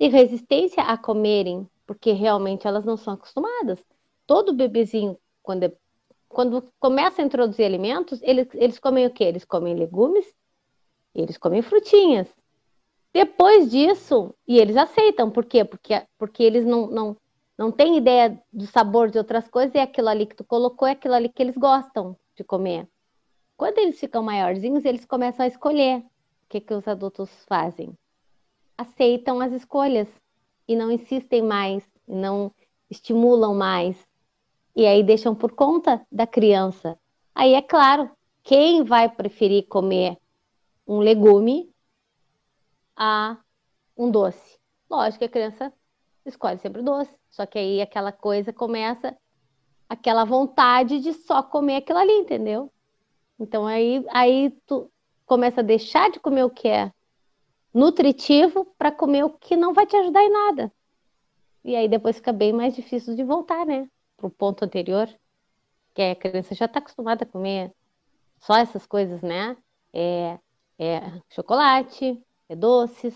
E 0.00 0.08
resistência 0.08 0.82
a 0.82 0.98
comerem, 0.98 1.68
porque 1.86 2.10
realmente 2.10 2.66
elas 2.66 2.84
não 2.84 2.96
são 2.96 3.14
acostumadas. 3.14 3.78
Todo 4.26 4.52
bebezinho, 4.52 5.16
quando, 5.40 5.62
é, 5.62 5.72
quando 6.28 6.64
começa 6.80 7.22
a 7.22 7.24
introduzir 7.24 7.64
alimentos, 7.64 8.20
eles, 8.20 8.48
eles 8.52 8.80
comem 8.80 9.06
o 9.06 9.10
quê? 9.10 9.22
Eles 9.22 9.44
comem 9.44 9.76
legumes, 9.76 10.26
eles 11.14 11.38
comem 11.38 11.62
frutinhas. 11.62 12.26
Depois 13.12 13.70
disso, 13.70 14.34
e 14.48 14.58
eles 14.58 14.76
aceitam, 14.76 15.30
por 15.30 15.44
quê? 15.44 15.64
Porque, 15.64 16.02
porque 16.18 16.42
eles 16.42 16.66
não, 16.66 16.88
não, 16.88 17.16
não 17.56 17.70
tem 17.70 17.96
ideia 17.96 18.40
do 18.52 18.66
sabor 18.66 19.10
de 19.10 19.18
outras 19.18 19.48
coisas, 19.48 19.74
e 19.74 19.78
aquilo 19.78 20.08
ali 20.08 20.26
que 20.26 20.34
tu 20.34 20.44
colocou 20.44 20.88
é 20.88 20.92
aquilo 20.92 21.14
ali 21.14 21.28
que 21.28 21.42
eles 21.42 21.56
gostam 21.56 22.16
de 22.36 22.42
comer. 22.42 22.88
Quando 23.56 23.78
eles 23.78 23.98
ficam 23.98 24.22
maiorzinhos, 24.22 24.84
eles 24.84 25.04
começam 25.04 25.44
a 25.44 25.48
escolher. 25.48 25.98
O 25.98 26.48
que, 26.48 26.60
que 26.60 26.74
os 26.74 26.86
adultos 26.88 27.30
fazem? 27.46 27.96
Aceitam 28.76 29.40
as 29.40 29.52
escolhas 29.52 30.08
e 30.66 30.74
não 30.74 30.90
insistem 30.90 31.42
mais, 31.42 31.84
não 32.06 32.52
estimulam 32.90 33.54
mais. 33.54 33.96
E 34.74 34.86
aí 34.86 35.04
deixam 35.04 35.34
por 35.34 35.52
conta 35.52 36.04
da 36.10 36.26
criança. 36.26 36.98
Aí 37.32 37.54
é 37.54 37.62
claro, 37.62 38.10
quem 38.42 38.82
vai 38.82 39.08
preferir 39.08 39.68
comer 39.68 40.18
um 40.86 40.98
legume 40.98 41.72
a 42.96 43.38
um 43.96 44.10
doce? 44.10 44.58
Lógico 44.90 45.20
que 45.20 45.24
a 45.24 45.28
criança 45.28 45.72
escolhe 46.24 46.58
sempre 46.58 46.80
o 46.80 46.84
doce. 46.84 47.14
Só 47.30 47.46
que 47.46 47.58
aí 47.58 47.80
aquela 47.80 48.12
coisa 48.12 48.52
começa, 48.52 49.16
aquela 49.88 50.24
vontade 50.24 51.00
de 51.00 51.12
só 51.12 51.42
comer 51.42 51.76
aquilo 51.76 51.98
ali, 51.98 52.12
entendeu? 52.12 52.72
Então 53.38 53.66
aí, 53.66 54.04
aí 54.10 54.50
tu 54.66 54.90
começa 55.26 55.60
a 55.60 55.64
deixar 55.64 56.10
de 56.10 56.20
comer 56.20 56.44
o 56.44 56.50
que 56.50 56.68
é 56.68 56.92
nutritivo 57.72 58.64
para 58.78 58.92
comer 58.92 59.24
o 59.24 59.30
que 59.30 59.56
não 59.56 59.74
vai 59.74 59.86
te 59.86 59.96
ajudar 59.96 60.22
em 60.22 60.30
nada. 60.30 60.72
E 61.64 61.74
aí 61.74 61.88
depois 61.88 62.16
fica 62.16 62.32
bem 62.32 62.52
mais 62.52 62.74
difícil 62.74 63.16
de 63.16 63.24
voltar, 63.24 63.66
né? 63.66 63.88
Para 64.16 64.26
o 64.26 64.30
ponto 64.30 64.64
anterior, 64.64 65.08
que 65.94 66.02
a 66.02 66.14
criança 66.14 66.54
já 66.54 66.66
está 66.66 66.78
acostumada 66.78 67.24
a 67.24 67.26
comer 67.26 67.72
só 68.38 68.56
essas 68.56 68.86
coisas, 68.86 69.22
né? 69.22 69.56
É, 69.92 70.38
é 70.78 71.00
chocolate, 71.30 72.22
é 72.48 72.54
doces, 72.54 73.14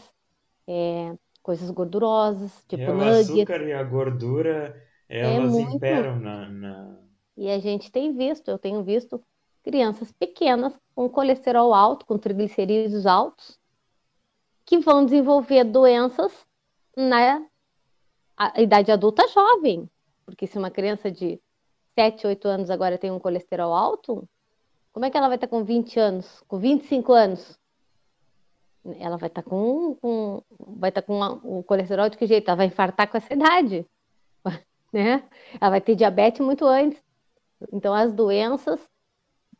é 0.66 1.14
coisas 1.49 1.71
gordurosas, 1.71 2.52
tipo 2.69 2.83
é, 2.83 2.90
o 2.90 2.95
nuggets. 2.95 3.31
açúcar 3.31 3.62
e 3.62 3.73
a 3.73 3.83
gordura, 3.83 4.87
É 5.09 5.35
elas 5.35 5.50
muito. 5.50 5.76
imperam 5.76 6.21
na, 6.21 6.47
na... 6.47 6.99
E 7.35 7.49
a 7.50 7.59
gente 7.59 7.90
tem 7.90 8.12
visto, 8.12 8.50
eu 8.50 8.59
tenho 8.59 8.83
visto 8.83 9.19
crianças 9.62 10.12
pequenas 10.12 10.78
com 10.95 11.09
colesterol 11.09 11.73
alto, 11.73 12.05
com 12.05 12.19
triglicerídeos 12.19 13.07
altos, 13.07 13.59
que 14.67 14.76
vão 14.76 15.07
desenvolver 15.07 15.64
doenças 15.64 16.31
na 16.95 17.43
idade 18.59 18.93
adulta 18.93 19.26
jovem. 19.28 19.88
Porque 20.26 20.47
se 20.47 20.59
uma 20.59 20.71
criança 20.71 21.11
de 21.11 21.40
7, 21.95 22.26
8 22.26 22.47
anos 22.47 22.69
agora 22.71 22.99
tem 22.99 23.11
um 23.11 23.19
colesterol 23.19 23.73
alto, 23.73 24.28
como 24.93 25.07
é 25.07 25.11
que 25.11 25.17
ela 25.17 25.28
vai 25.28 25.38
estar 25.38 25.49
com 25.49 25.64
20 25.64 25.99
anos, 25.99 26.43
com 26.47 26.59
25 26.59 27.11
anos? 27.14 27.59
Ela 28.99 29.16
vai 29.16 29.28
estar 29.28 29.42
com, 29.42 29.94
com 29.97 30.42
vai 30.58 30.90
estar 30.90 31.02
com 31.02 31.23
a- 31.23 31.32
o 31.42 31.62
colesterol 31.62 32.08
de 32.08 32.16
que 32.16 32.26
jeito? 32.26 32.49
Ela 32.49 32.56
vai 32.56 32.66
infartar 32.66 33.11
com 33.11 33.16
essa 33.16 33.32
idade, 33.35 33.87
né? 34.92 35.28
Ela 35.61 35.70
vai 35.70 35.80
ter 35.80 35.94
diabetes 35.94 36.40
muito 36.40 36.64
antes. 36.66 37.02
Então 37.73 37.92
as 37.92 38.12
doenças 38.12 38.80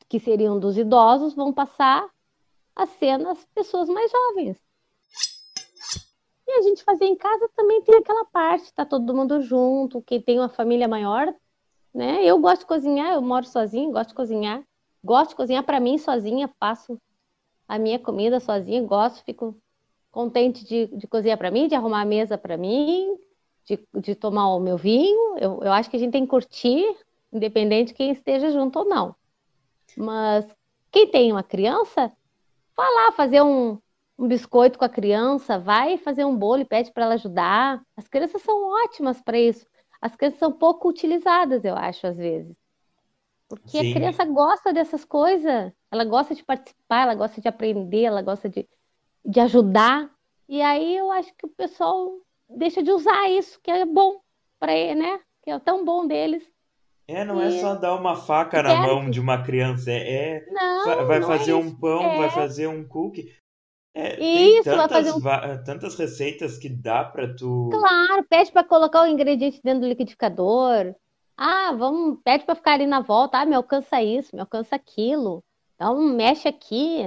que 0.09 0.19
seriam 0.19 0.59
dos 0.59 0.79
idosos 0.79 1.35
vão 1.35 1.53
passar 1.53 2.09
a 2.75 2.87
ser 2.87 3.19
nas 3.19 3.45
pessoas 3.55 3.89
mais 3.89 4.11
jovens. 4.11 4.57
E 6.47 6.51
a 6.53 6.63
gente 6.63 6.83
fazer 6.83 7.05
em 7.05 7.17
casa 7.17 7.51
também 7.55 7.83
tem 7.83 7.97
aquela 7.97 8.25
parte, 8.25 8.73
tá 8.73 8.87
todo 8.87 9.15
mundo 9.15 9.43
junto, 9.43 10.01
quem 10.03 10.23
tem 10.23 10.39
uma 10.39 10.49
família 10.49 10.89
maior, 10.89 11.35
né? 11.93 12.25
Eu 12.25 12.39
gosto 12.39 12.61
de 12.61 12.67
cozinhar, 12.67 13.13
eu 13.13 13.21
moro 13.21 13.45
sozinha, 13.45 13.93
gosto 13.93 14.11
de 14.11 14.15
cozinhar. 14.15 14.63
Gosto 15.05 15.31
de 15.31 15.37
cozinhar 15.37 15.63
para 15.65 15.79
mim 15.79 15.99
sozinha, 15.99 16.49
faço 16.59 16.99
a 17.69 17.79
minha 17.79 17.99
comida 17.99 18.41
sozinha, 18.41 18.83
gosto, 18.83 19.23
fico 19.25 19.55
contente 20.11 20.65
de, 20.65 20.87
de 20.87 21.07
cozinhar 21.07 21.37
para 21.37 21.51
mim, 21.51 21.69
de 21.69 21.75
arrumar 21.75 22.01
a 22.01 22.07
mesa 22.07 22.39
para 22.39 22.57
mim, 22.57 23.15
de, 23.65 23.79
de 24.01 24.15
tomar 24.15 24.55
o 24.55 24.61
meu 24.61 24.79
vinho. 24.79 25.37
Eu, 25.39 25.61
eu 25.63 25.73
acho 25.73 25.91
que 25.91 25.97
a 25.97 25.99
gente 26.01 26.13
tem 26.13 26.25
que 26.25 26.31
curtir, 26.31 26.85
independente 27.33 27.89
de 27.89 27.95
quem 27.95 28.11
esteja 28.11 28.51
junto 28.51 28.79
ou 28.79 28.85
não. 28.87 29.15
Mas 29.97 30.47
quem 30.91 31.11
tem 31.11 31.31
uma 31.31 31.43
criança, 31.43 32.11
vai 32.75 32.91
lá 32.95 33.13
fazer 33.13 33.43
um, 33.43 33.79
um 34.19 34.27
biscoito 34.27 34.79
com 34.79 34.85
a 34.85 34.89
criança, 34.89 35.59
vai 35.59 35.99
fazer 35.99 36.25
um 36.25 36.37
bolo 36.37 36.63
e 36.63 36.65
pede 36.65 36.91
para 36.91 37.05
ela 37.05 37.15
ajudar. 37.15 37.83
As 37.97 38.09
crianças 38.09 38.43
são 38.43 38.85
ótimas 38.85 39.21
para 39.21 39.39
isso. 39.39 39.67
As 40.01 40.17
crianças 40.17 40.39
são 40.39 40.53
pouco 40.53 40.89
utilizadas, 40.89 41.65
eu 41.65 41.77
acho, 41.77 42.07
às 42.07 42.17
vezes. 42.17 42.57
Porque 43.49 43.79
Sim. 43.79 43.91
a 43.91 43.95
criança 43.95 44.25
gosta 44.27 44.73
dessas 44.73 45.05
coisas, 45.05 45.73
ela 45.91 46.05
gosta 46.05 46.35
de 46.35 46.45
participar, 46.45 47.03
ela 47.03 47.15
gosta 47.15 47.41
de 47.41 47.49
aprender, 47.49 48.03
ela 48.05 48.21
gosta 48.21 48.49
de, 48.49 48.69
de 49.25 49.41
ajudar. 49.41 50.11
E 50.47 50.61
aí 50.61 50.97
eu 50.97 51.11
acho 51.11 51.35
que 51.35 51.47
o 51.47 51.51
pessoal 51.51 52.13
deixa 52.49 52.83
de 52.83 52.91
usar 52.91 53.29
isso, 53.31 53.59
que 53.63 53.71
é 53.71 53.85
bom 53.87 54.21
para 54.61 54.73
ele, 54.73 54.97
né? 54.97 55.21
Que 55.43 55.51
é 55.51 55.59
tão 55.59 55.85
bom 55.85 56.07
deles. 56.07 56.45
É, 57.07 57.25
não 57.25 57.41
é 57.41 57.49
E- 57.49 57.61
só 57.61 57.75
dar 57.75 57.95
uma 57.95 58.17
faca 58.17 58.63
na 58.63 58.69
Quero 58.75 58.83
mão 58.83 59.11
de 59.11 59.19
uma 59.19 59.43
criança, 59.43 59.91
é, 59.91 60.37
é 60.37 60.47
Não, 60.51 61.07
vai 61.07 61.19
não 61.21 61.27
fazer 61.27 61.53
é 61.53 61.57
um 61.57 61.75
pão, 61.75 62.03
É. 62.03 62.19
vai 62.19 62.31
fazer 62.31 62.67
um 62.67 62.87
cookie. 62.87 63.35
É, 63.95 64.17
tem 64.17 64.59
Isso, 64.59 64.65
vai 64.69 64.77
tantas, 64.89 65.09
fazer 65.09 65.13
um- 65.13 65.65
tantas 65.65 65.95
receitas 65.97 66.59
que 66.59 66.69
dá 66.69 67.03
para 67.03 67.35
tu. 67.35 67.71
Claro, 67.73 68.25
pede 68.29 68.53
para 68.53 68.63
colocar 68.63 69.03
o 69.03 69.07
ingrediente 69.07 69.61
dentro 69.65 69.81
do 69.81 69.89
liquidificador. 69.89 70.95
Ah, 71.39 71.73
vamos, 71.73 72.21
pede 72.25 72.45
para 72.45 72.55
ficar 72.57 72.73
ali 72.75 72.87
na 72.87 73.01
volta. 73.01 73.39
Ah, 73.39 73.47
me 73.47 73.55
alcança 73.55 74.03
isso, 74.03 74.35
me 74.35 74.41
alcança 74.43 74.77
aquilo. 74.77 75.43
Então, 75.75 75.97
mexe 76.15 76.49
aqui, 76.49 76.99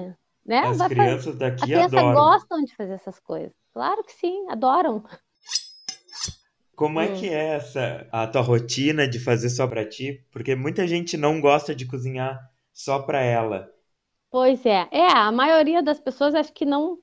né? 0.45 0.69
As 0.69 0.77
Vai 0.77 0.89
fazer. 0.89 1.19
crianças 1.19 1.35
A 1.59 1.67
daqui 1.67 1.67
criança 1.67 2.01
adoram. 2.01 2.03
gostam 2.03 2.63
de 2.63 2.75
fazer 2.75 2.93
essas 2.93 3.19
coisas. 3.19 3.53
Claro 3.73 4.03
que 4.03 4.13
sim, 4.13 4.47
adoram. 4.49 5.03
Como 6.75 6.99
é 6.99 7.07
Hum. 7.07 7.07
que 7.07 7.29
é 7.29 7.53
essa 7.55 8.09
a 8.11 8.27
tua 8.27 8.41
rotina 8.41 9.07
de 9.07 9.17
fazer 9.21 9.49
só 9.49 9.65
pra 9.65 9.87
ti? 9.87 10.25
Porque 10.33 10.53
muita 10.53 10.85
gente 10.85 11.15
não 11.15 11.39
gosta 11.39 11.73
de 11.73 11.85
cozinhar 11.85 12.37
só 12.73 12.99
pra 12.99 13.21
ela. 13.21 13.71
Pois 14.29 14.65
é, 14.65 14.87
é, 14.91 15.07
a 15.11 15.31
maioria 15.31 15.81
das 15.83 15.99
pessoas 15.99 16.35
acho 16.35 16.51
que 16.53 16.65
não 16.65 16.97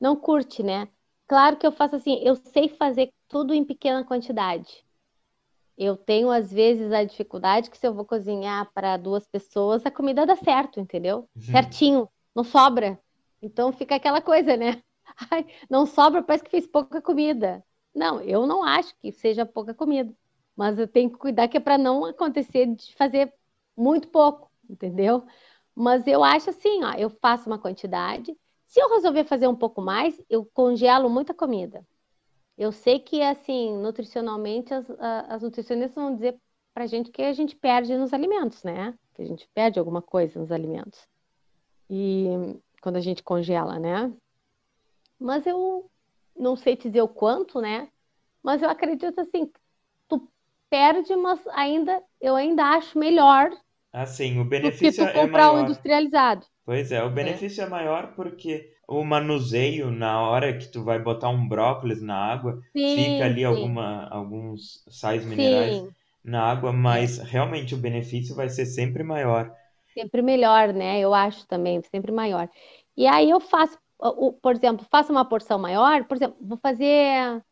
não 0.00 0.16
curte, 0.16 0.62
né? 0.62 0.88
Claro 1.28 1.56
que 1.58 1.66
eu 1.66 1.72
faço 1.72 1.96
assim, 1.96 2.20
eu 2.24 2.36
sei 2.36 2.68
fazer 2.70 3.12
tudo 3.28 3.54
em 3.54 3.64
pequena 3.66 4.04
quantidade. 4.04 4.86
Eu 5.78 5.96
tenho 5.96 6.28
às 6.28 6.52
vezes 6.52 6.90
a 6.92 7.04
dificuldade 7.04 7.70
que 7.70 7.78
se 7.78 7.86
eu 7.86 7.94
vou 7.94 8.04
cozinhar 8.04 8.68
para 8.74 8.96
duas 8.96 9.28
pessoas, 9.28 9.86
a 9.86 9.90
comida 9.92 10.26
dá 10.26 10.34
certo, 10.34 10.80
entendeu? 10.80 11.28
Uhum. 11.36 11.42
Certinho, 11.42 12.08
não 12.34 12.42
sobra. 12.42 12.98
Então 13.40 13.72
fica 13.72 13.94
aquela 13.94 14.20
coisa, 14.20 14.56
né? 14.56 14.82
Ai, 15.30 15.46
não 15.70 15.86
sobra, 15.86 16.20
parece 16.20 16.42
que 16.42 16.50
fez 16.50 16.66
pouca 16.66 17.00
comida. 17.00 17.64
Não, 17.94 18.20
eu 18.20 18.44
não 18.44 18.64
acho 18.64 18.92
que 19.00 19.12
seja 19.12 19.46
pouca 19.46 19.72
comida, 19.72 20.12
mas 20.56 20.80
eu 20.80 20.88
tenho 20.88 21.10
que 21.10 21.16
cuidar 21.16 21.46
que 21.46 21.56
é 21.56 21.60
para 21.60 21.78
não 21.78 22.04
acontecer 22.04 22.66
de 22.66 22.92
fazer 22.96 23.32
muito 23.76 24.08
pouco, 24.08 24.50
entendeu? 24.68 25.24
Mas 25.76 26.08
eu 26.08 26.24
acho 26.24 26.50
assim, 26.50 26.82
ó, 26.82 26.92
eu 26.94 27.08
faço 27.08 27.48
uma 27.48 27.58
quantidade. 27.58 28.36
Se 28.66 28.80
eu 28.80 28.90
resolver 28.90 29.22
fazer 29.24 29.46
um 29.46 29.54
pouco 29.54 29.80
mais, 29.80 30.20
eu 30.28 30.44
congelo 30.44 31.08
muita 31.08 31.32
comida. 31.32 31.86
Eu 32.58 32.72
sei 32.72 32.98
que, 32.98 33.22
assim, 33.22 33.76
nutricionalmente, 33.78 34.74
as, 34.74 34.84
as 35.28 35.42
nutricionistas 35.42 35.94
vão 35.94 36.14
dizer 36.14 36.36
pra 36.74 36.86
gente 36.86 37.10
que 37.10 37.22
a 37.22 37.32
gente 37.32 37.54
perde 37.54 37.96
nos 37.96 38.12
alimentos, 38.12 38.64
né? 38.64 38.94
Que 39.14 39.22
a 39.22 39.24
gente 39.24 39.48
perde 39.54 39.78
alguma 39.78 40.02
coisa 40.02 40.40
nos 40.40 40.50
alimentos. 40.50 41.06
E 41.88 42.26
quando 42.82 42.96
a 42.96 43.00
gente 43.00 43.22
congela, 43.22 43.78
né? 43.78 44.12
Mas 45.18 45.46
eu 45.46 45.88
não 46.36 46.56
sei 46.56 46.76
te 46.76 46.88
dizer 46.88 47.02
o 47.02 47.08
quanto, 47.08 47.60
né? 47.60 47.88
Mas 48.42 48.60
eu 48.60 48.68
acredito 48.68 49.20
assim, 49.20 49.50
tu 50.08 50.28
perde, 50.68 51.14
mas 51.16 51.40
ainda 51.48 52.02
eu 52.20 52.34
ainda 52.34 52.64
acho 52.64 52.98
melhor 52.98 53.50
Assim, 53.92 54.38
o 54.38 54.44
benefício 54.44 55.04
do 55.04 55.06
que 55.08 55.12
tu 55.12 55.18
é 55.18 55.22
comprar 55.22 55.50
o 55.50 55.54
maior. 55.54 55.64
industrializado. 55.64 56.46
Pois 56.68 56.92
é, 56.92 57.02
o 57.02 57.08
benefício 57.08 57.64
é. 57.64 57.66
maior 57.66 58.12
porque 58.14 58.70
o 58.86 59.02
manuseio, 59.02 59.90
na 59.90 60.20
hora 60.20 60.52
que 60.58 60.68
tu 60.70 60.84
vai 60.84 60.98
botar 60.98 61.30
um 61.30 61.48
brócolis 61.48 62.02
na 62.02 62.14
água, 62.14 62.60
Sim, 62.76 62.94
fica 62.94 63.24
ali 63.24 63.40
sim, 63.40 63.44
alguma, 63.44 64.06
alguns 64.10 64.84
sais 64.86 65.24
minerais 65.24 65.76
sim. 65.76 65.90
na 66.22 66.42
água, 66.42 66.68
É. 66.68 66.72
mas 66.72 67.16
realmente 67.16 67.74
o 67.74 67.78
benefício 67.78 68.34
vai 68.34 68.50
ser 68.50 68.66
sempre 68.66 69.02
maior. 69.02 69.50
Sempre 69.94 70.20
melhor, 70.20 70.74
né? 70.74 71.00
Eu 71.00 71.14
acho 71.14 71.46
também, 71.48 71.80
sempre 71.82 72.12
maior. 72.12 72.50
E 72.94 73.06
aí 73.06 73.30
eu 73.30 73.40
faço, 73.40 73.78
por 74.42 74.54
exemplo, 74.54 74.86
faço 74.90 75.10
uma 75.10 75.24
porção 75.24 75.58
maior, 75.58 76.04
por 76.04 76.16
exemplo, 76.18 76.36
vou 76.40 76.58
fazer, 76.58 77.42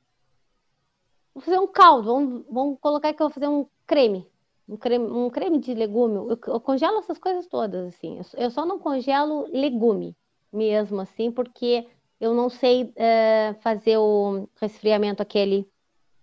vou 1.35 1.43
fazer 1.43 1.59
um 1.59 1.67
caldo, 1.69 2.13
vamos, 2.13 2.45
vamos 2.51 2.79
colocar 2.81 3.13
que 3.15 3.23
eu 3.23 3.29
vou 3.29 3.35
fazer 3.35 3.49
um 3.49 3.67
creme, 3.87 4.27
um 4.69 4.77
creme, 4.77 5.07
um 5.07 5.31
creme 5.31 5.59
de 5.59 5.75
legume. 5.75 6.17
Eu, 6.17 6.39
eu 6.55 6.61
congelo 6.61 6.99
essas 6.99 7.19
coisas 7.19 7.47
todas, 7.47 7.87
assim. 7.95 8.19
Eu, 8.19 8.25
só- 8.25 8.39
eu 8.39 8.51
só 8.51 8.67
não 8.67 8.79
congelo 8.79 9.47
legume 9.53 10.17
mesmo, 10.53 11.01
assim, 11.01 11.31
porque 11.31 11.87
eu 12.21 12.35
não 12.35 12.49
sei 12.51 12.93
eh, 12.97 13.55
fazer 13.61 13.99
o 13.99 14.49
resfriamento 14.61 15.23
aquele 15.23 15.69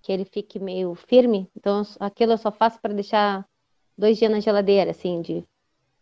que 0.03 0.11
ele 0.11 0.25
fique 0.25 0.59
meio 0.59 0.95
firme. 0.95 1.49
Então, 1.55 1.79
eu 1.81 1.85
aquilo 1.99 2.33
eu 2.33 2.37
só 2.37 2.51
faço 2.51 2.79
para 2.81 2.93
deixar 2.93 3.47
dois 3.97 4.17
dias 4.17 4.31
na 4.31 4.39
geladeira, 4.39 4.91
assim, 4.91 5.21
de 5.21 5.45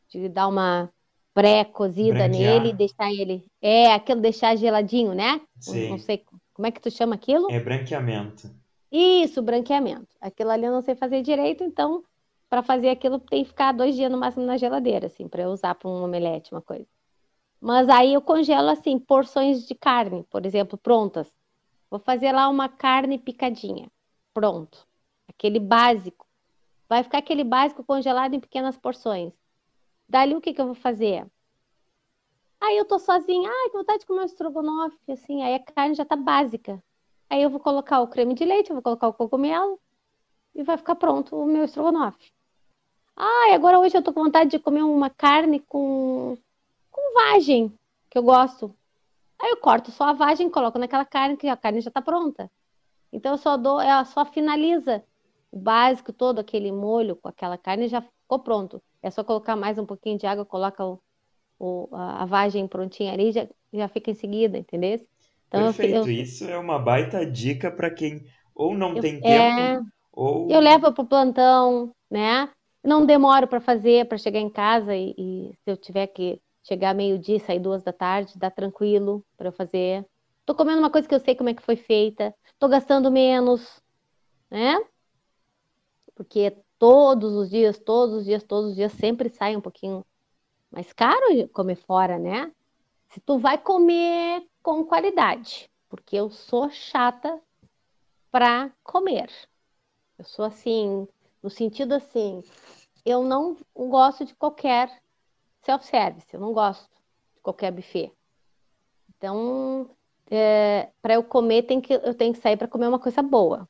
de 0.09 0.29
dar 0.29 0.47
uma 0.47 0.91
pré-cozida 1.33 2.27
nele 2.27 2.69
e 2.69 2.73
deixar 2.73 3.11
ele. 3.11 3.45
É, 3.61 3.93
aquilo 3.93 4.21
deixar 4.21 4.55
geladinho, 4.55 5.13
né? 5.13 5.41
Não, 5.65 5.73
não 5.89 5.97
Sim, 5.97 5.97
sei 5.97 6.25
como 6.53 6.67
é 6.67 6.71
que 6.71 6.81
tu 6.81 6.91
chama 6.91 7.15
aquilo. 7.15 7.47
é 7.49 7.59
branqueamento. 7.59 8.49
Isso, 8.91 9.41
branqueamento. 9.41 10.15
Aquilo 10.19 10.49
ali 10.51 10.65
eu 10.65 10.71
não 10.71 10.81
sei 10.81 10.95
fazer 10.95 11.21
direito, 11.21 11.63
então, 11.63 12.03
para 12.51 12.61
fazer 12.61 12.89
aquilo 12.89 13.17
tem 13.17 13.43
que 13.45 13.49
ficar 13.49 13.71
dois 13.71 13.95
dias 13.95 14.11
no 14.11 14.17
máximo 14.17 14.45
na 14.45 14.57
geladeira, 14.57 15.07
assim, 15.07 15.25
para 15.25 15.43
eu 15.43 15.51
usar 15.51 15.73
para 15.73 15.89
um 15.89 16.03
omelete, 16.03 16.51
uma 16.51 16.61
coisa. 16.61 16.85
Mas 17.61 17.87
aí 17.87 18.13
eu 18.13 18.21
congelo, 18.21 18.67
assim, 18.67 18.99
porções 18.99 19.65
de 19.65 19.73
carne, 19.73 20.25
por 20.29 20.45
exemplo, 20.45 20.77
prontas. 20.77 21.33
Vou 21.89 21.97
fazer 21.97 22.33
lá 22.33 22.49
uma 22.49 22.67
carne 22.67 23.17
picadinha. 23.17 23.89
Pronto. 24.33 24.85
Aquele 25.29 25.61
básico. 25.61 26.27
Vai 26.89 27.03
ficar 27.03 27.19
aquele 27.19 27.45
básico 27.45 27.85
congelado 27.85 28.33
em 28.33 28.39
pequenas 28.41 28.77
porções. 28.77 29.31
Dali 30.09 30.35
o 30.35 30.41
que 30.41 30.53
que 30.53 30.59
eu 30.59 30.65
vou 30.65 30.75
fazer? 30.75 31.25
Aí 32.59 32.77
eu 32.77 32.83
tô 32.83 32.99
sozinha, 32.99 33.49
ai, 33.49 33.69
que 33.69 33.77
vontade 33.77 33.99
de 33.99 34.05
comer 34.05 34.23
um 34.23 34.25
estrogonofe, 34.25 35.09
assim, 35.09 35.41
aí 35.41 35.55
a 35.55 35.59
carne 35.59 35.95
já 35.95 36.03
tá 36.03 36.17
básica. 36.17 36.83
Aí 37.29 37.41
eu 37.41 37.49
vou 37.49 37.61
colocar 37.61 38.01
o 38.01 38.09
creme 38.09 38.33
de 38.33 38.43
leite, 38.43 38.71
eu 38.71 38.75
vou 38.75 38.83
colocar 38.83 39.07
o 39.07 39.13
cogumelo 39.13 39.79
e 40.53 40.63
vai 40.63 40.75
ficar 40.75 40.95
pronto 40.95 41.33
o 41.37 41.45
meu 41.45 41.63
estrogonofe. 41.63 42.29
Ai, 43.15 43.53
agora 43.53 43.79
hoje 43.79 43.97
eu 43.97 44.03
tô 44.03 44.13
com 44.13 44.23
vontade 44.23 44.49
de 44.51 44.59
comer 44.59 44.83
uma 44.83 45.09
carne 45.09 45.59
com, 45.59 46.37
com 46.91 47.13
vagem, 47.15 47.73
que 48.09 48.17
eu 48.17 48.23
gosto. 48.23 48.75
Aí 49.39 49.51
eu 49.51 49.57
corto 49.57 49.91
só 49.91 50.05
a 50.05 50.13
vagem, 50.13 50.49
coloco 50.51 50.79
naquela 50.79 51.05
carne, 51.05 51.37
que 51.37 51.47
a 51.47 51.57
carne 51.57 51.81
já 51.81 51.91
tá 51.91 52.01
pronta. 52.01 52.51
Então 53.13 53.33
eu 53.33 53.37
só 53.39 53.57
dou, 53.57 53.81
ela 53.81 54.05
só 54.05 54.25
finaliza 54.25 55.03
o 55.51 55.59
básico 55.59 56.13
todo, 56.13 56.39
aquele 56.39 56.71
molho 56.71 57.15
com 57.17 57.27
aquela 57.29 57.57
carne 57.57 57.87
já 57.89 58.01
ficou 58.01 58.39
pronto. 58.39 58.81
É 59.03 59.11
só 59.11 59.23
colocar 59.23 59.55
mais 59.55 59.77
um 59.79 59.85
pouquinho 59.85 60.17
de 60.19 60.27
água, 60.27 60.45
coloca 60.45 60.85
o, 60.85 61.01
o- 61.59 61.89
a 61.95 62.25
vagem 62.25 62.67
prontinha 62.67 63.13
ali, 63.13 63.31
já, 63.33 63.47
já 63.73 63.87
fica 63.89 64.11
em 64.11 64.15
seguida, 64.15 64.57
entendeu? 64.59 65.05
Então 65.47 65.67
eu, 65.67 65.75
Perfeito, 65.75 66.09
eu, 66.09 66.09
isso 66.09 66.43
é 66.45 66.57
uma 66.57 66.77
baita 66.77 67.25
dica 67.25 67.71
para 67.71 67.89
quem 67.89 68.25
ou 68.53 68.75
não 68.77 68.99
eu, 68.99 69.01
tem 69.01 69.23
é, 69.23 69.23
tempo 69.23 69.85
ou 70.11 70.55
eu 70.55 70.61
levo 70.61 70.93
para 70.93 71.03
o 71.03 71.07
plantão, 71.07 71.95
né? 72.11 72.49
Não 72.83 73.05
demoro 73.05 73.47
para 73.47 73.61
fazer, 73.61 74.07
para 74.07 74.17
chegar 74.17 74.39
em 74.39 74.49
casa 74.49 74.95
e, 74.95 75.13
e 75.17 75.53
se 75.63 75.71
eu 75.71 75.77
tiver 75.77 76.07
que 76.07 76.41
chegar 76.63 76.93
meio-dia, 76.93 77.37
e 77.37 77.39
sair 77.39 77.59
duas 77.59 77.83
da 77.83 77.93
tarde, 77.93 78.37
dá 78.37 78.49
tranquilo 78.49 79.25
para 79.37 79.47
eu 79.47 79.51
fazer. 79.51 80.05
Tô 80.45 80.55
comendo 80.55 80.79
uma 80.79 80.89
coisa 80.89 81.07
que 81.07 81.13
eu 81.13 81.19
sei 81.19 81.35
como 81.35 81.49
é 81.49 81.53
que 81.53 81.61
foi 81.61 81.75
feita, 81.75 82.33
tô 82.59 82.67
gastando 82.67 83.11
menos, 83.11 83.81
né? 84.49 84.77
Porque 86.15 86.55
todos 86.77 87.33
os 87.33 87.49
dias, 87.49 87.79
todos 87.79 88.17
os 88.17 88.25
dias, 88.25 88.43
todos 88.43 88.71
os 88.71 88.75
dias 88.75 88.91
sempre 88.93 89.29
sai 89.29 89.55
um 89.55 89.61
pouquinho 89.61 90.05
mais 90.71 90.93
caro 90.93 91.47
comer 91.49 91.75
fora, 91.75 92.17
né? 92.17 92.51
Se 93.09 93.19
tu 93.19 93.37
vai 93.37 93.57
comer 93.57 94.47
com 94.63 94.85
qualidade, 94.85 95.69
porque 95.89 96.15
eu 96.15 96.29
sou 96.29 96.69
chata 96.69 97.41
para 98.31 98.71
comer. 98.83 99.29
Eu 100.17 100.25
sou 100.25 100.45
assim, 100.45 101.07
no 101.41 101.49
sentido 101.49 101.93
assim, 101.93 102.43
eu 103.05 103.23
não 103.23 103.57
gosto 103.75 104.25
de 104.25 104.35
qualquer 104.35 104.89
self-service, 105.61 106.27
eu 106.33 106.39
não 106.39 106.53
gosto 106.53 106.89
de 107.35 107.41
qualquer 107.41 107.71
buffet. 107.71 108.11
Então, 109.17 109.89
para 111.01 111.13
eu 111.13 111.23
comer, 111.23 111.63
tem 111.63 111.81
que, 111.81 111.93
eu 111.93 112.13
tenho 112.13 112.33
que 112.33 112.39
sair 112.39 112.57
para 112.57 112.67
comer 112.67 112.87
uma 112.87 112.99
coisa 112.99 113.21
boa, 113.21 113.67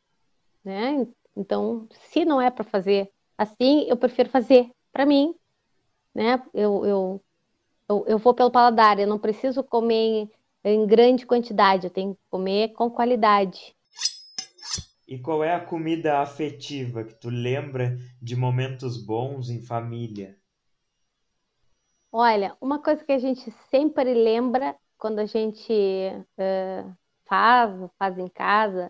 né? 0.64 1.08
Então, 1.36 1.88
se 2.12 2.26
não 2.26 2.42
é 2.42 2.50
para 2.50 2.64
fazer 2.64 3.12
assim, 3.38 3.86
eu 3.88 3.98
prefiro 3.98 4.30
fazer 4.30 4.70
para 4.92 5.06
mim, 5.06 5.34
né? 6.14 6.42
Eu, 6.54 6.86
eu, 6.86 7.24
eu, 7.90 8.06
eu 8.08 8.18
vou 8.18 8.34
pelo 8.34 8.52
paladar, 8.52 9.00
eu 9.00 9.08
não 9.08 9.18
preciso 9.18 9.64
comer 9.64 9.96
em, 9.96 10.30
em 10.64 10.86
grande 10.86 11.26
quantidade, 11.26 11.88
eu 11.88 11.92
tenho 11.92 12.16
que 12.16 12.22
comer 12.30 12.74
com 12.74 12.90
qualidade. 12.90 13.76
E 15.12 15.20
qual 15.20 15.44
é 15.44 15.54
a 15.54 15.60
comida 15.60 16.20
afetiva 16.20 17.04
que 17.04 17.14
tu 17.14 17.30
lembra 17.30 17.98
de 18.22 18.34
momentos 18.34 18.96
bons 18.96 19.50
em 19.50 19.62
família? 19.62 20.40
Olha, 22.10 22.56
uma 22.62 22.82
coisa 22.82 23.04
que 23.04 23.12
a 23.12 23.18
gente 23.18 23.52
sempre 23.70 24.14
lembra 24.14 24.74
quando 24.98 25.20
a 25.20 25.26
gente 25.26 25.74
eh, 26.38 26.86
faz, 27.26 27.92
faz 28.00 28.18
em 28.18 28.30
casa, 28.30 28.90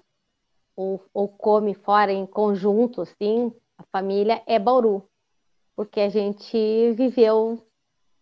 ou, 0.75 1.03
ou 1.11 1.27
come 1.27 1.73
fora 1.73 2.11
em 2.11 2.27
conjunto, 2.27 3.01
assim, 3.01 3.51
a 3.75 3.83
família, 3.91 4.43
é 4.45 4.59
Bauru. 4.59 5.09
Porque 5.75 6.01
a 6.01 6.09
gente 6.09 6.55
viveu, 6.91 7.65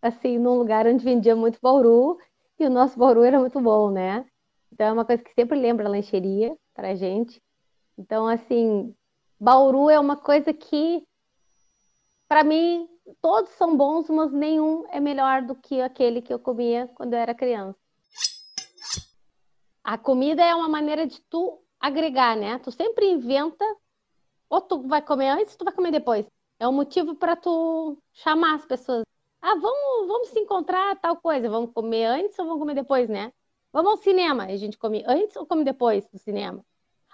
assim, 0.02 0.40
num 0.40 0.58
lugar 0.58 0.88
onde 0.88 1.04
vendia 1.04 1.36
muito 1.36 1.60
Bauru, 1.62 2.18
e 2.58 2.66
o 2.66 2.70
nosso 2.70 2.98
Bauru 2.98 3.24
era 3.24 3.42
muito 3.42 3.60
bom, 3.60 3.92
né? 3.92 4.26
Então 4.72 4.88
é 4.88 4.94
uma 4.94 5.04
coisa 5.04 5.22
que 5.22 5.34
sempre 5.34 5.60
lembra 5.60 5.86
a 5.86 5.92
lancheria 5.92 6.56
pra 6.74 6.96
gente. 6.96 7.42
Então, 8.00 8.28
assim, 8.28 8.96
Bauru 9.38 9.90
é 9.90 10.00
uma 10.00 10.16
coisa 10.16 10.54
que, 10.54 11.06
para 12.30 12.46
mim, 12.46 12.88
todos 13.22 13.50
são 13.52 13.76
bons, 13.76 14.10
mas 14.10 14.32
nenhum 14.32 14.86
é 14.90 15.02
melhor 15.02 15.42
do 15.42 15.54
que 15.54 15.82
aquele 15.82 16.22
que 16.22 16.34
eu 16.34 16.40
comia 16.40 16.90
quando 16.96 17.14
eu 17.14 17.20
era 17.20 17.36
criança. 17.36 17.78
A 19.84 19.98
comida 19.98 20.42
é 20.42 20.56
uma 20.56 20.70
maneira 20.70 21.06
de 21.06 21.20
tu 21.24 21.62
agregar, 21.78 22.38
né? 22.38 22.58
Tu 22.60 22.72
sempre 22.72 23.06
inventa, 23.06 23.66
ou 24.50 24.62
tu 24.62 24.88
vai 24.88 25.02
comer 25.02 25.32
antes, 25.32 25.52
ou 25.54 25.60
tu 25.60 25.66
vai 25.66 25.74
comer 25.74 25.92
depois. 25.92 26.26
É 26.58 26.66
um 26.66 26.72
motivo 26.72 27.16
para 27.16 27.36
tu 27.36 28.02
chamar 28.14 28.56
as 28.56 28.66
pessoas. 28.66 29.04
Ah, 29.42 29.56
vamos, 29.56 30.08
vamos 30.08 30.30
se 30.30 30.40
encontrar 30.40 30.98
tal 31.02 31.18
coisa. 31.18 31.50
Vamos 31.50 31.74
comer 31.74 32.06
antes 32.06 32.40
ou 32.40 32.46
vamos 32.46 32.60
comer 32.60 32.76
depois, 32.76 33.10
né? 33.10 33.34
Vamos 33.74 33.92
ao 33.92 33.98
cinema. 33.98 34.46
A 34.46 34.56
gente 34.56 34.78
come 34.78 35.04
antes 35.06 35.36
ou 35.36 35.46
come 35.46 35.66
depois 35.66 36.08
do 36.08 36.18
cinema? 36.18 36.64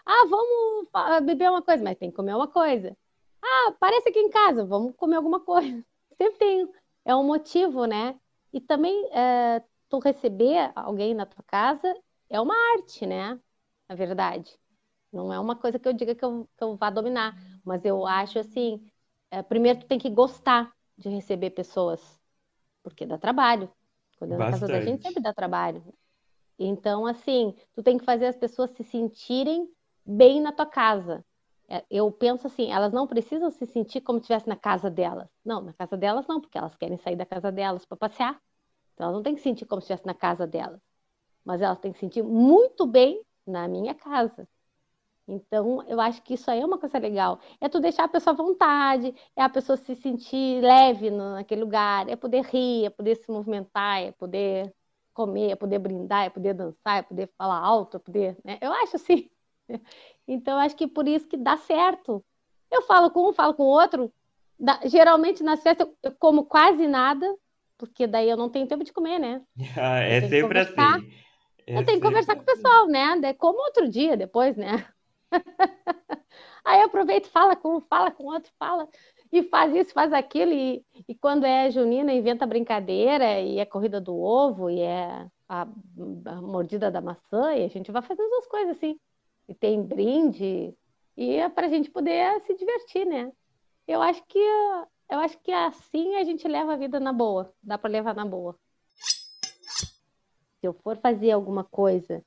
Ah, 0.06 0.26
vamos 0.30 0.88
beber 1.26 1.50
uma 1.50 1.62
coisa, 1.62 1.84
mas 1.84 1.98
tem 1.98 2.10
que 2.10 2.15
comer 2.15 2.36
uma 2.36 2.48
coisa. 2.48 2.96
Ah, 3.41 3.70
aparece 3.70 4.10
aqui 4.10 4.20
em 4.20 4.30
casa, 4.30 4.65
vamos 4.65 4.96
comer 4.96 5.15
alguma 5.18 5.39
coisa. 5.39 5.84
Sempre 6.18 6.38
tem, 6.39 6.70
é 7.04 7.15
um 7.15 7.24
motivo, 7.24 7.86
né? 7.86 8.20
E 8.54 8.62
também 8.62 9.10
é, 9.12 9.63
tu 9.89 10.00
receber 10.00 10.72
alguém 10.76 11.13
na 11.13 11.26
tua 11.26 11.44
casa 11.44 11.94
é 12.30 12.39
uma 12.39 12.56
arte, 12.78 13.06
né? 13.06 13.39
Na 13.89 13.96
verdade. 13.96 14.58
Não 15.12 15.32
é 15.32 15.39
uma 15.39 15.56
coisa 15.56 15.80
que 15.80 15.88
eu 15.88 15.94
diga 15.94 16.13
que 16.13 16.26
eu, 16.26 16.48
que 16.58 16.63
eu 16.63 16.76
vá 16.76 16.89
dominar, 16.89 17.36
mas 17.63 17.86
eu 17.86 18.06
acho 18.06 18.38
assim, 18.38 18.86
é, 19.32 19.41
primeiro 19.41 19.80
tu 19.80 19.86
tem 19.88 19.98
que 19.98 20.10
gostar 20.10 20.74
de 20.98 21.10
receber 21.10 21.52
pessoas, 21.52 22.20
porque 22.84 23.06
dá 23.06 23.18
trabalho. 23.18 23.72
Quando 24.18 24.34
é 24.34 24.38
na 24.38 24.52
casa 24.52 24.68
da 24.68 24.80
gente, 24.82 25.02
sempre 25.02 25.22
dá 25.22 25.34
trabalho. 25.34 25.84
Então, 26.60 27.06
assim, 27.06 27.56
tu 27.74 27.84
tem 27.84 27.98
que 27.98 28.06
fazer 28.06 28.26
as 28.28 28.36
pessoas 28.36 28.72
se 28.72 28.84
sentirem 28.84 29.70
bem 30.06 30.41
na 30.41 30.52
tua 30.52 30.65
casa. 30.65 31.26
É, 31.68 31.84
eu 31.89 32.12
penso 32.12 32.48
assim, 32.48 32.72
elas 32.72 32.94
não 32.94 33.08
precisam 33.08 33.50
se 33.50 33.65
sentir 33.65 34.02
como 34.02 34.20
se 34.20 34.24
estivesse 34.24 34.48
na 34.48 34.56
casa 34.56 34.89
delas. 34.89 35.28
Não, 35.44 35.62
na 35.62 35.74
casa 35.74 35.98
delas 35.98 36.28
não, 36.28 36.39
porque 36.39 36.58
elas 36.58 36.76
querem 36.76 36.98
sair 36.98 37.15
da 37.15 37.26
casa 37.26 37.52
delas 37.52 37.86
para 37.86 37.98
passear. 37.98 38.39
Então 38.94 39.06
elas 39.06 39.15
não 39.15 39.24
têm 39.24 39.36
que 39.36 39.41
sentir 39.41 39.65
como 39.65 39.82
se 39.82 39.86
estivesse 39.86 40.06
na 40.06 40.13
casa 40.13 40.46
delas. 40.48 40.80
Mas 41.44 41.62
elas 41.62 41.80
têm 41.80 41.91
que 41.91 42.00
sentir 42.00 42.24
muito 42.24 42.86
bem 42.86 43.22
na 43.48 43.68
minha 43.68 43.94
casa. 43.96 44.48
Então, 45.28 45.84
eu 45.88 46.00
acho 46.00 46.22
que 46.22 46.36
isso 46.36 46.50
aí 46.52 46.62
é 46.62 46.65
uma 46.65 46.78
coisa 46.78 47.00
legal. 47.00 47.39
É 47.60 47.68
tu 47.68 47.80
deixar 47.80 48.04
a 48.06 48.08
pessoa 48.08 48.34
à 48.34 48.38
vontade, 48.38 49.13
é 49.36 49.41
a 49.41 49.50
pessoa 49.50 49.76
se 49.78 49.96
sentir 49.96 50.62
leve 50.62 51.10
naquele 51.10 51.62
lugar, 51.62 52.08
é 52.08 52.15
poder 52.15 52.44
rir, 52.46 52.86
é 52.86 52.89
poder 52.89 53.15
se 53.15 53.32
movimentar, 53.32 54.02
é 54.04 54.12
poder 54.12 54.74
comer, 55.13 55.52
é 55.52 55.56
poder 55.56 55.80
brindar, 55.80 56.26
é 56.26 56.30
poder 56.30 56.54
dançar, 56.54 57.00
é 57.00 57.02
poder 57.02 57.28
falar 57.38 57.58
alto, 57.60 57.98
é 57.98 58.00
poder. 58.00 58.38
Né? 58.44 58.60
Eu 58.62 58.72
acho 58.72 58.98
assim. 58.98 59.30
Então, 60.28 60.58
acho 60.58 60.75
que 60.75 60.88
por 60.88 61.08
isso 61.08 61.28
que 61.28 61.38
dá 61.38 61.56
certo. 61.58 62.23
Eu 62.71 62.82
falo 62.82 63.12
com 63.12 63.30
um, 63.30 63.34
falo 63.34 63.54
com 63.54 63.63
o 63.63 63.67
outro. 63.67 64.12
geralmente 64.86 65.43
nas 65.43 65.62
festas 65.62 65.88
eu 66.01 66.12
como 66.17 66.45
quase 66.45 66.88
nada, 66.88 67.32
porque 67.78 68.08
daí 68.08 68.30
eu 68.30 68.38
não 68.38 68.49
tenho 68.49 68.67
tempo 68.67 68.84
de 68.84 68.93
comer, 68.93 69.19
né? 69.19 69.41
Ah, 69.78 69.99
é 69.99 70.21
sempre 70.21 70.60
assim. 70.60 71.13
É 71.67 71.80
eu 71.80 71.86
tenho 71.86 71.99
que 71.99 72.06
conversar 72.06 72.36
com 72.36 72.41
o 72.41 72.45
pessoal, 72.45 72.88
né? 72.88 73.34
Como 73.34 73.60
outro 73.60 73.88
dia 73.89 74.15
depois, 74.15 74.56
né? 74.56 74.88
Aí 76.63 76.80
eu 76.80 76.88
aproveito, 76.88 77.28
fala 77.28 77.56
com 77.56 77.78
um, 77.78 77.82
fala 77.82 78.10
com 78.10 78.25
outro, 78.25 78.51
fala 78.58 78.88
e 79.32 79.43
faz 79.43 79.73
isso, 79.75 79.93
faz 79.93 80.12
aquilo. 80.13 80.51
E, 80.51 80.84
e 81.08 81.15
quando 81.15 81.45
é 81.45 81.69
junina, 81.69 82.13
inventa 82.13 82.45
brincadeira, 82.45 83.39
e 83.39 83.60
é 83.60 83.65
corrida 83.65 84.01
do 84.01 84.15
ovo, 84.15 84.69
e 84.69 84.80
é 84.80 85.28
a, 85.47 85.62
a 85.62 86.41
mordida 86.41 86.89
da 86.89 87.01
maçã, 87.01 87.54
e 87.54 87.65
a 87.65 87.67
gente 87.67 87.91
vai 87.91 88.01
fazendo 88.01 88.28
essas 88.34 88.47
coisas 88.47 88.78
assim 88.78 88.99
e 89.47 89.53
tem 89.53 89.81
brinde, 89.81 90.75
e 91.17 91.36
é 91.36 91.47
para 91.49 91.67
a 91.67 91.69
gente 91.69 91.89
poder 91.89 92.41
se 92.41 92.55
divertir, 92.55 93.05
né? 93.05 93.31
Eu 93.88 94.01
acho 94.01 94.23
que 94.25 94.39
eu 95.10 95.19
acho 95.19 95.38
que 95.39 95.51
assim 95.51 96.15
a 96.15 96.23
gente 96.23 96.47
leva 96.47 96.73
a 96.73 96.77
vida 96.77 96.99
na 96.99 97.13
boa, 97.13 97.53
dá 97.62 97.77
para 97.77 97.89
levar 97.89 98.15
na 98.15 98.25
boa. 98.25 98.58
Se 100.60 100.67
eu 100.67 100.73
for 100.73 100.97
fazer 100.97 101.31
alguma 101.31 101.63
coisa 101.63 102.23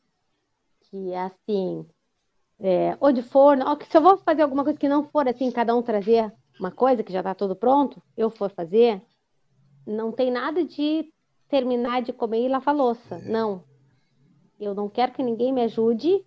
que 0.83 1.11
é 1.12 1.22
assim, 1.22 1.87
é, 2.61 2.96
ou 3.00 3.12
de 3.12 3.22
forno, 3.22 3.68
ou 3.68 3.76
que 3.76 3.87
se 3.87 3.96
eu 3.96 4.00
vou 4.00 4.16
fazer 4.18 4.42
alguma 4.42 4.64
coisa 4.64 4.78
que 4.78 4.88
não 4.88 5.04
for 5.04 5.28
assim, 5.28 5.50
cada 5.50 5.74
um 5.74 5.83
trazer 5.83 6.33
uma 6.59 6.70
coisa 6.70 7.02
que 7.02 7.12
já 7.12 7.20
está 7.20 7.35
tudo 7.35 7.54
pronto, 7.54 8.02
eu 8.16 8.31
for 8.31 8.50
fazer, 8.50 9.02
não 9.87 10.12
tem 10.12 10.31
nada 10.31 10.64
de 10.64 11.12
terminar 11.48 12.02
de 12.02 12.12
comer 12.12 12.44
e 12.44 12.48
lavar 12.48 12.74
louça, 12.74 13.18
não. 13.18 13.64
Eu 14.59 14.74
não 14.74 14.88
quero 14.88 15.12
que 15.12 15.22
ninguém 15.22 15.52
me 15.52 15.62
ajude 15.62 16.24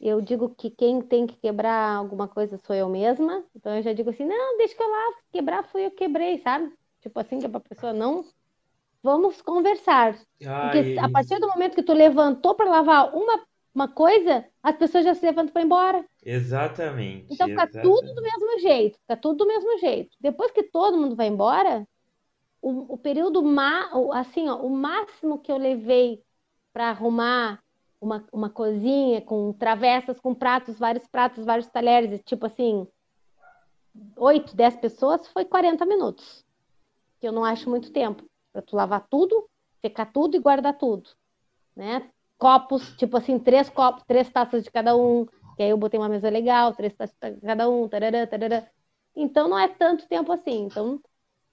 eu 0.00 0.20
digo 0.20 0.54
que 0.54 0.70
quem 0.70 1.00
tem 1.00 1.26
que 1.26 1.36
quebrar 1.36 1.96
alguma 1.96 2.28
coisa 2.28 2.58
sou 2.66 2.74
eu 2.74 2.88
mesma. 2.88 3.44
Então 3.54 3.74
eu 3.76 3.82
já 3.82 3.92
digo 3.92 4.10
assim, 4.10 4.24
não, 4.24 4.56
deixa 4.58 4.74
que 4.74 4.82
eu 4.82 4.90
lá 4.90 5.14
quebrar, 5.32 5.64
fui 5.64 5.86
eu 5.86 5.90
que 5.90 5.98
quebrei, 5.98 6.38
sabe? 6.38 6.72
Tipo 7.00 7.20
assim, 7.20 7.38
que 7.38 7.46
é 7.46 7.48
pra 7.48 7.60
pessoa 7.60 7.92
não. 7.92 8.24
Vamos 9.02 9.42
conversar. 9.42 10.18
Porque 10.38 10.98
a 10.98 11.08
partir 11.08 11.38
do 11.38 11.48
momento 11.48 11.74
que 11.74 11.82
tu 11.82 11.92
levantou 11.92 12.54
para 12.54 12.70
lavar 12.70 13.14
uma, 13.14 13.44
uma 13.74 13.88
coisa, 13.88 14.46
as 14.62 14.76
pessoas 14.76 15.04
já 15.04 15.14
se 15.14 15.24
levantam 15.24 15.52
para 15.52 15.62
ir 15.62 15.66
embora. 15.66 16.04
Exatamente. 16.24 17.32
Então 17.32 17.46
fica 17.48 17.64
exatamente. 17.64 17.82
tudo 17.82 18.14
do 18.14 18.22
mesmo 18.22 18.58
jeito, 18.60 18.98
fica 18.98 19.16
tudo 19.16 19.36
do 19.38 19.46
mesmo 19.46 19.78
jeito. 19.78 20.16
Depois 20.20 20.50
que 20.52 20.62
todo 20.62 20.96
mundo 20.96 21.14
vai 21.14 21.26
embora, 21.26 21.86
o, 22.62 22.94
o 22.94 22.98
período, 22.98 23.42
ma, 23.42 23.90
assim, 24.14 24.48
ó, 24.48 24.56
o 24.56 24.70
máximo 24.70 25.38
que 25.38 25.52
eu 25.52 25.58
levei 25.58 26.22
para 26.72 26.88
arrumar 26.88 27.62
uma, 28.04 28.24
uma 28.32 28.50
cozinha 28.50 29.20
com 29.22 29.52
travessas, 29.52 30.20
com 30.20 30.34
pratos, 30.34 30.78
vários 30.78 31.06
pratos, 31.06 31.44
vários 31.44 31.66
talheres, 31.68 32.20
tipo 32.24 32.46
assim, 32.46 32.86
8, 34.16 34.54
10 34.54 34.76
pessoas, 34.76 35.26
foi 35.28 35.44
40 35.44 35.86
minutos. 35.86 36.44
Que 37.18 37.28
eu 37.28 37.32
não 37.32 37.44
acho 37.44 37.68
muito 37.70 37.90
tempo. 37.90 38.24
Para 38.52 38.62
tu 38.62 38.76
lavar 38.76 39.06
tudo, 39.08 39.48
secar 39.80 40.12
tudo 40.12 40.36
e 40.36 40.40
guardar 40.40 40.76
tudo. 40.76 41.08
Né? 41.74 42.08
Copos, 42.38 42.94
tipo 42.96 43.16
assim, 43.16 43.38
três 43.38 43.70
copos, 43.70 44.04
três 44.04 44.28
taças 44.30 44.62
de 44.62 44.70
cada 44.70 44.94
um. 44.96 45.24
Que 45.56 45.62
aí 45.62 45.70
eu 45.70 45.78
botei 45.78 45.98
uma 45.98 46.08
mesa 46.08 46.28
legal, 46.28 46.74
três 46.74 46.94
taças 46.94 47.16
de 47.16 47.40
cada 47.40 47.68
um, 47.68 47.88
tarará, 47.88 48.26
tarará. 48.26 48.68
Então 49.16 49.48
não 49.48 49.58
é 49.58 49.68
tanto 49.68 50.06
tempo 50.08 50.30
assim. 50.32 50.64
Então 50.64 51.00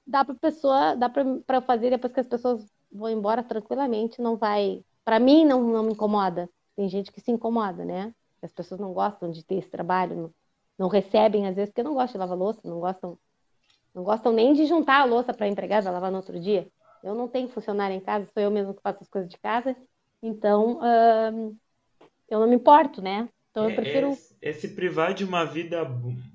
dá 0.06 0.26
para 0.26 0.36
pessoa, 0.36 0.96
dá 0.96 1.10
para 1.10 1.62
fazer 1.62 1.92
depois 1.92 2.12
que 2.12 2.20
as 2.20 2.28
pessoas 2.28 2.66
vão 2.92 3.10
embora 3.10 3.44
tranquilamente, 3.44 4.22
não 4.22 4.36
vai 4.36 4.84
para 5.04 5.20
mim 5.20 5.46
não, 5.46 5.62
não 5.62 5.84
me 5.84 5.94
incomoda. 5.94 6.50
Tem 6.76 6.88
gente 6.90 7.12
que 7.12 7.22
se 7.22 7.32
incomoda, 7.32 7.86
né? 7.86 8.14
As 8.42 8.52
pessoas 8.52 8.80
não 8.80 8.94
gostam 8.94 9.32
de 9.32 9.44
ter 9.44 9.56
esse 9.56 9.70
trabalho, 9.70 10.16
não, 10.16 10.34
não 10.78 10.88
recebem 10.88 11.48
às 11.48 11.56
vezes 11.56 11.70
porque 11.70 11.84
não 11.84 11.94
gostam 11.94 12.14
de 12.14 12.18
lavar 12.18 12.38
louça, 12.38 12.62
não 12.64 12.80
gostam, 12.80 13.18
não 13.94 14.04
gostam 14.04 14.34
nem 14.34 14.54
de 14.54 14.66
juntar 14.66 15.02
a 15.02 15.06
louça 15.06 15.34
para 15.34 15.48
empregada 15.48 15.92
lavar 15.92 16.12
no 16.12 16.18
outro 16.18 16.40
dia. 16.40 16.68
Eu 17.04 17.16
não 17.16 17.28
tenho 17.28 17.50
funcionário 17.50 17.96
em 17.96 18.00
casa, 18.00 18.28
sou 18.34 18.42
eu 18.42 18.52
mesmo 18.52 18.74
que 18.74 18.82
faço 18.82 19.00
as 19.02 19.10
coisas 19.10 19.30
de 19.30 19.38
casa, 19.38 19.76
então 20.22 20.80
hum, 21.34 21.56
eu 22.30 22.40
não 22.40 22.48
me 22.48 22.56
importo, 22.56 23.02
né? 23.02 23.28
Então 23.52 23.66
eu 23.66 23.72
é, 23.72 23.76
prefiro. 23.76 24.10
Esse, 24.12 24.36
esse 24.42 24.68
privar 24.70 25.14
de 25.14 25.24
uma 25.24 25.44
vida 25.44 25.84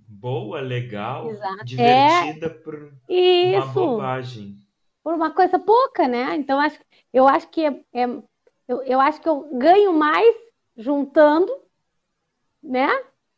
boa, 0.07 0.61
legal, 0.61 1.31
Exato. 1.31 1.64
divertida 1.64 2.46
é... 2.46 2.50
por 2.50 2.92
Isso. 3.09 3.57
uma 3.57 3.66
bobagem. 3.66 4.59
Por 5.02 5.14
uma 5.14 5.31
coisa 5.31 5.59
pouca, 5.59 6.07
né? 6.07 6.37
Então 6.37 6.61
acho, 6.61 6.79
eu 7.12 7.26
acho 7.26 7.48
que 7.48 7.64
é, 7.64 7.81
é 7.94 8.07
eu, 8.68 8.83
eu 8.83 9.00
acho 9.00 9.20
que 9.20 9.29
eu 9.29 9.48
ganho 9.52 9.92
mais 9.92 10.37
juntando, 10.76 11.52
né? 12.62 12.88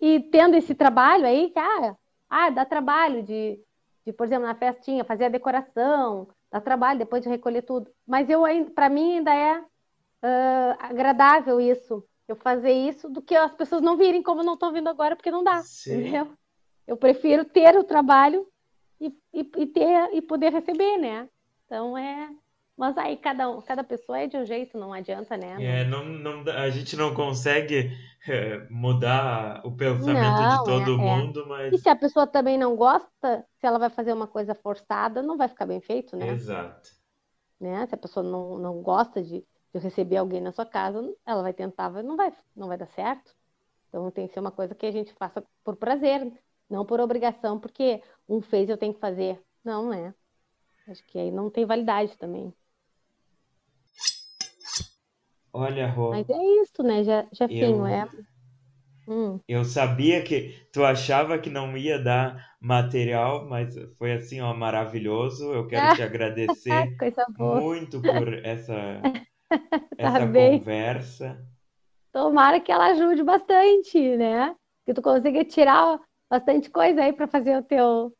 E 0.00 0.20
tendo 0.20 0.56
esse 0.56 0.74
trabalho 0.74 1.26
aí, 1.26 1.50
cara, 1.50 1.96
ah, 2.28 2.46
ah, 2.46 2.50
dá 2.50 2.64
trabalho 2.64 3.22
de, 3.22 3.60
de, 4.06 4.12
por 4.12 4.26
exemplo, 4.26 4.46
na 4.46 4.54
festinha, 4.54 5.04
fazer 5.04 5.26
a 5.26 5.30
decoração, 5.30 6.28
dá 6.50 6.60
trabalho 6.60 6.98
depois 6.98 7.22
de 7.22 7.28
recolher 7.28 7.62
tudo. 7.62 7.90
Mas 8.06 8.28
eu 8.30 8.42
para 8.74 8.88
mim 8.88 9.18
ainda 9.18 9.34
é 9.34 9.58
uh, 9.58 10.76
agradável 10.78 11.60
isso, 11.60 12.04
eu 12.26 12.36
fazer 12.36 12.72
isso, 12.72 13.08
do 13.08 13.22
que 13.22 13.34
as 13.34 13.54
pessoas 13.54 13.82
não 13.82 13.96
virem 13.96 14.22
como 14.22 14.42
não 14.42 14.54
estão 14.54 14.72
vindo 14.72 14.88
agora, 14.88 15.16
porque 15.16 15.30
não 15.30 15.42
dá, 15.42 15.62
Sim. 15.62 16.00
entendeu? 16.00 16.28
Eu 16.86 16.96
prefiro 16.96 17.44
ter 17.44 17.76
o 17.76 17.84
trabalho 17.84 18.46
e, 19.00 19.08
e, 19.32 19.50
e, 19.56 19.66
ter 19.66 20.14
e 20.14 20.22
poder 20.22 20.52
receber, 20.52 20.98
né? 20.98 21.28
Então 21.64 21.96
é 21.96 22.30
mas 22.78 22.96
aí 22.96 23.16
cada, 23.16 23.60
cada 23.62 23.82
pessoa 23.82 24.20
é 24.20 24.28
de 24.28 24.36
um 24.36 24.46
jeito, 24.46 24.78
não 24.78 24.92
adianta, 24.92 25.36
né? 25.36 25.56
É, 25.60 25.84
não, 25.84 26.04
não, 26.04 26.52
a 26.52 26.70
gente 26.70 26.96
não 26.96 27.12
consegue 27.12 27.90
é, 28.28 28.64
mudar 28.70 29.60
o 29.66 29.72
pensamento 29.72 30.14
não, 30.14 30.58
de 30.58 30.64
todo 30.64 30.90
é, 30.92 30.94
é. 30.94 30.96
mundo, 30.96 31.42
é. 31.42 31.46
mas. 31.46 31.72
E 31.72 31.78
se 31.78 31.88
a 31.88 31.96
pessoa 31.96 32.24
também 32.24 32.56
não 32.56 32.76
gosta, 32.76 33.44
se 33.58 33.66
ela 33.66 33.80
vai 33.80 33.90
fazer 33.90 34.12
uma 34.12 34.28
coisa 34.28 34.54
forçada, 34.54 35.20
não 35.20 35.36
vai 35.36 35.48
ficar 35.48 35.66
bem 35.66 35.80
feito, 35.80 36.16
né? 36.16 36.28
Exato. 36.28 36.90
Né? 37.60 37.84
Se 37.88 37.96
a 37.96 37.98
pessoa 37.98 38.22
não, 38.22 38.56
não 38.58 38.80
gosta 38.80 39.20
de, 39.20 39.44
de 39.74 39.80
receber 39.80 40.18
alguém 40.18 40.40
na 40.40 40.52
sua 40.52 40.64
casa, 40.64 41.02
ela 41.26 41.42
vai 41.42 41.52
tentar, 41.52 41.90
não 41.90 42.16
vai, 42.16 42.32
não 42.54 42.68
vai 42.68 42.78
dar 42.78 42.86
certo. 42.86 43.34
Então 43.88 44.08
tem 44.12 44.28
que 44.28 44.34
ser 44.34 44.38
uma 44.38 44.52
coisa 44.52 44.72
que 44.72 44.86
a 44.86 44.92
gente 44.92 45.12
faça 45.14 45.42
por 45.64 45.74
prazer, 45.74 46.32
não 46.70 46.86
por 46.86 47.00
obrigação, 47.00 47.58
porque 47.58 48.00
um 48.28 48.40
fez 48.40 48.68
eu 48.68 48.78
tenho 48.78 48.94
que 48.94 49.00
fazer. 49.00 49.42
Não, 49.64 49.88
né? 49.88 50.14
Acho 50.86 51.04
que 51.06 51.18
aí 51.18 51.32
não 51.32 51.50
tem 51.50 51.66
validade 51.66 52.16
também. 52.16 52.54
Olha, 55.52 55.88
Rô. 55.88 56.10
Mas 56.10 56.28
é 56.28 56.42
isso, 56.62 56.82
né, 56.82 57.02
Jefinho? 57.32 57.78
Eu... 57.78 57.86
É... 57.86 58.08
Hum. 59.08 59.40
Eu 59.48 59.64
sabia 59.64 60.22
que 60.22 60.54
tu 60.70 60.84
achava 60.84 61.38
que 61.38 61.48
não 61.48 61.76
ia 61.76 61.98
dar 61.98 62.54
material, 62.60 63.48
mas 63.48 63.74
foi 63.96 64.12
assim, 64.12 64.40
ó, 64.40 64.52
maravilhoso. 64.52 65.50
Eu 65.52 65.66
quero 65.66 65.88
te 65.96 66.02
agradecer 66.02 66.94
muito 67.38 68.02
por 68.02 68.34
essa, 68.44 68.74
tá 69.50 69.88
essa 69.96 70.26
conversa. 70.26 71.42
Tomara 72.12 72.60
que 72.60 72.70
ela 72.70 72.88
ajude 72.88 73.22
bastante, 73.22 73.98
né? 74.16 74.54
Que 74.84 74.92
tu 74.92 75.00
consiga 75.00 75.44
tirar 75.44 75.98
bastante 76.28 76.68
coisa 76.68 77.02
aí 77.02 77.12
para 77.12 77.26
fazer 77.26 77.56
o 77.56 77.62
teu, 77.62 78.14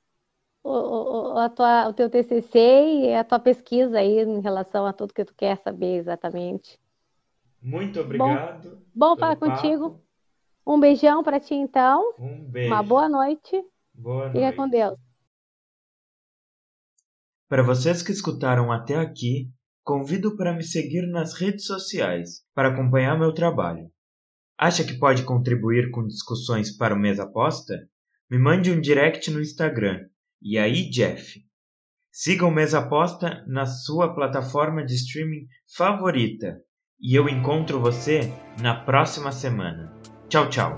o, 0.62 0.70
o, 0.70 1.38
a 1.38 1.50
tua, 1.50 1.88
o 1.88 1.92
teu 1.92 2.08
TCC 2.08 2.58
e 2.58 3.14
a 3.14 3.24
tua 3.24 3.38
pesquisa 3.38 3.98
aí 3.98 4.20
em 4.20 4.40
relação 4.40 4.86
a 4.86 4.92
tudo 4.92 5.12
que 5.12 5.24
tu 5.24 5.34
quer 5.34 5.58
saber 5.58 5.96
exatamente. 5.96 6.78
Muito 7.60 8.00
obrigado. 8.00 8.70
Bom, 8.94 9.14
bom 9.14 9.16
falar 9.16 9.36
papo. 9.36 9.52
contigo. 9.52 10.02
Um 10.66 10.78
beijão 10.78 11.22
para 11.22 11.40
ti, 11.40 11.54
então. 11.54 12.14
Um 12.18 12.44
beijo. 12.44 12.72
Uma 12.72 12.82
boa 12.82 13.08
noite. 13.08 13.64
Boa 13.94 14.28
Fica 14.28 14.40
noite. 14.40 14.56
com 14.56 14.68
Deus. 14.68 14.98
Para 17.48 17.62
vocês 17.62 18.02
que 18.02 18.12
escutaram 18.12 18.70
até 18.70 18.96
aqui, 18.96 19.50
convido 19.82 20.36
para 20.36 20.52
me 20.52 20.62
seguir 20.62 21.06
nas 21.06 21.32
redes 21.32 21.64
sociais 21.64 22.44
para 22.54 22.68
acompanhar 22.68 23.18
meu 23.18 23.32
trabalho. 23.32 23.90
Acha 24.56 24.84
que 24.84 24.98
pode 24.98 25.24
contribuir 25.24 25.90
com 25.90 26.06
discussões 26.06 26.76
para 26.76 26.94
o 26.94 26.98
Mesa 26.98 27.22
Aposta? 27.24 27.88
Me 28.30 28.38
mande 28.38 28.70
um 28.70 28.80
direct 28.80 29.30
no 29.30 29.40
Instagram. 29.40 30.06
E 30.42 30.58
aí, 30.58 30.90
Jeff? 30.90 31.42
Siga 32.12 32.44
o 32.44 32.50
Mesa 32.50 32.80
Aposta 32.80 33.44
na 33.46 33.64
sua 33.64 34.14
plataforma 34.14 34.84
de 34.84 34.94
streaming 34.94 35.46
favorita 35.74 36.60
e 37.00 37.14
eu 37.14 37.28
encontro 37.28 37.80
você 37.80 38.32
na 38.60 38.74
próxima 38.74 39.32
semana. 39.32 39.92
Tchau, 40.28 40.48
tchau! 40.48 40.74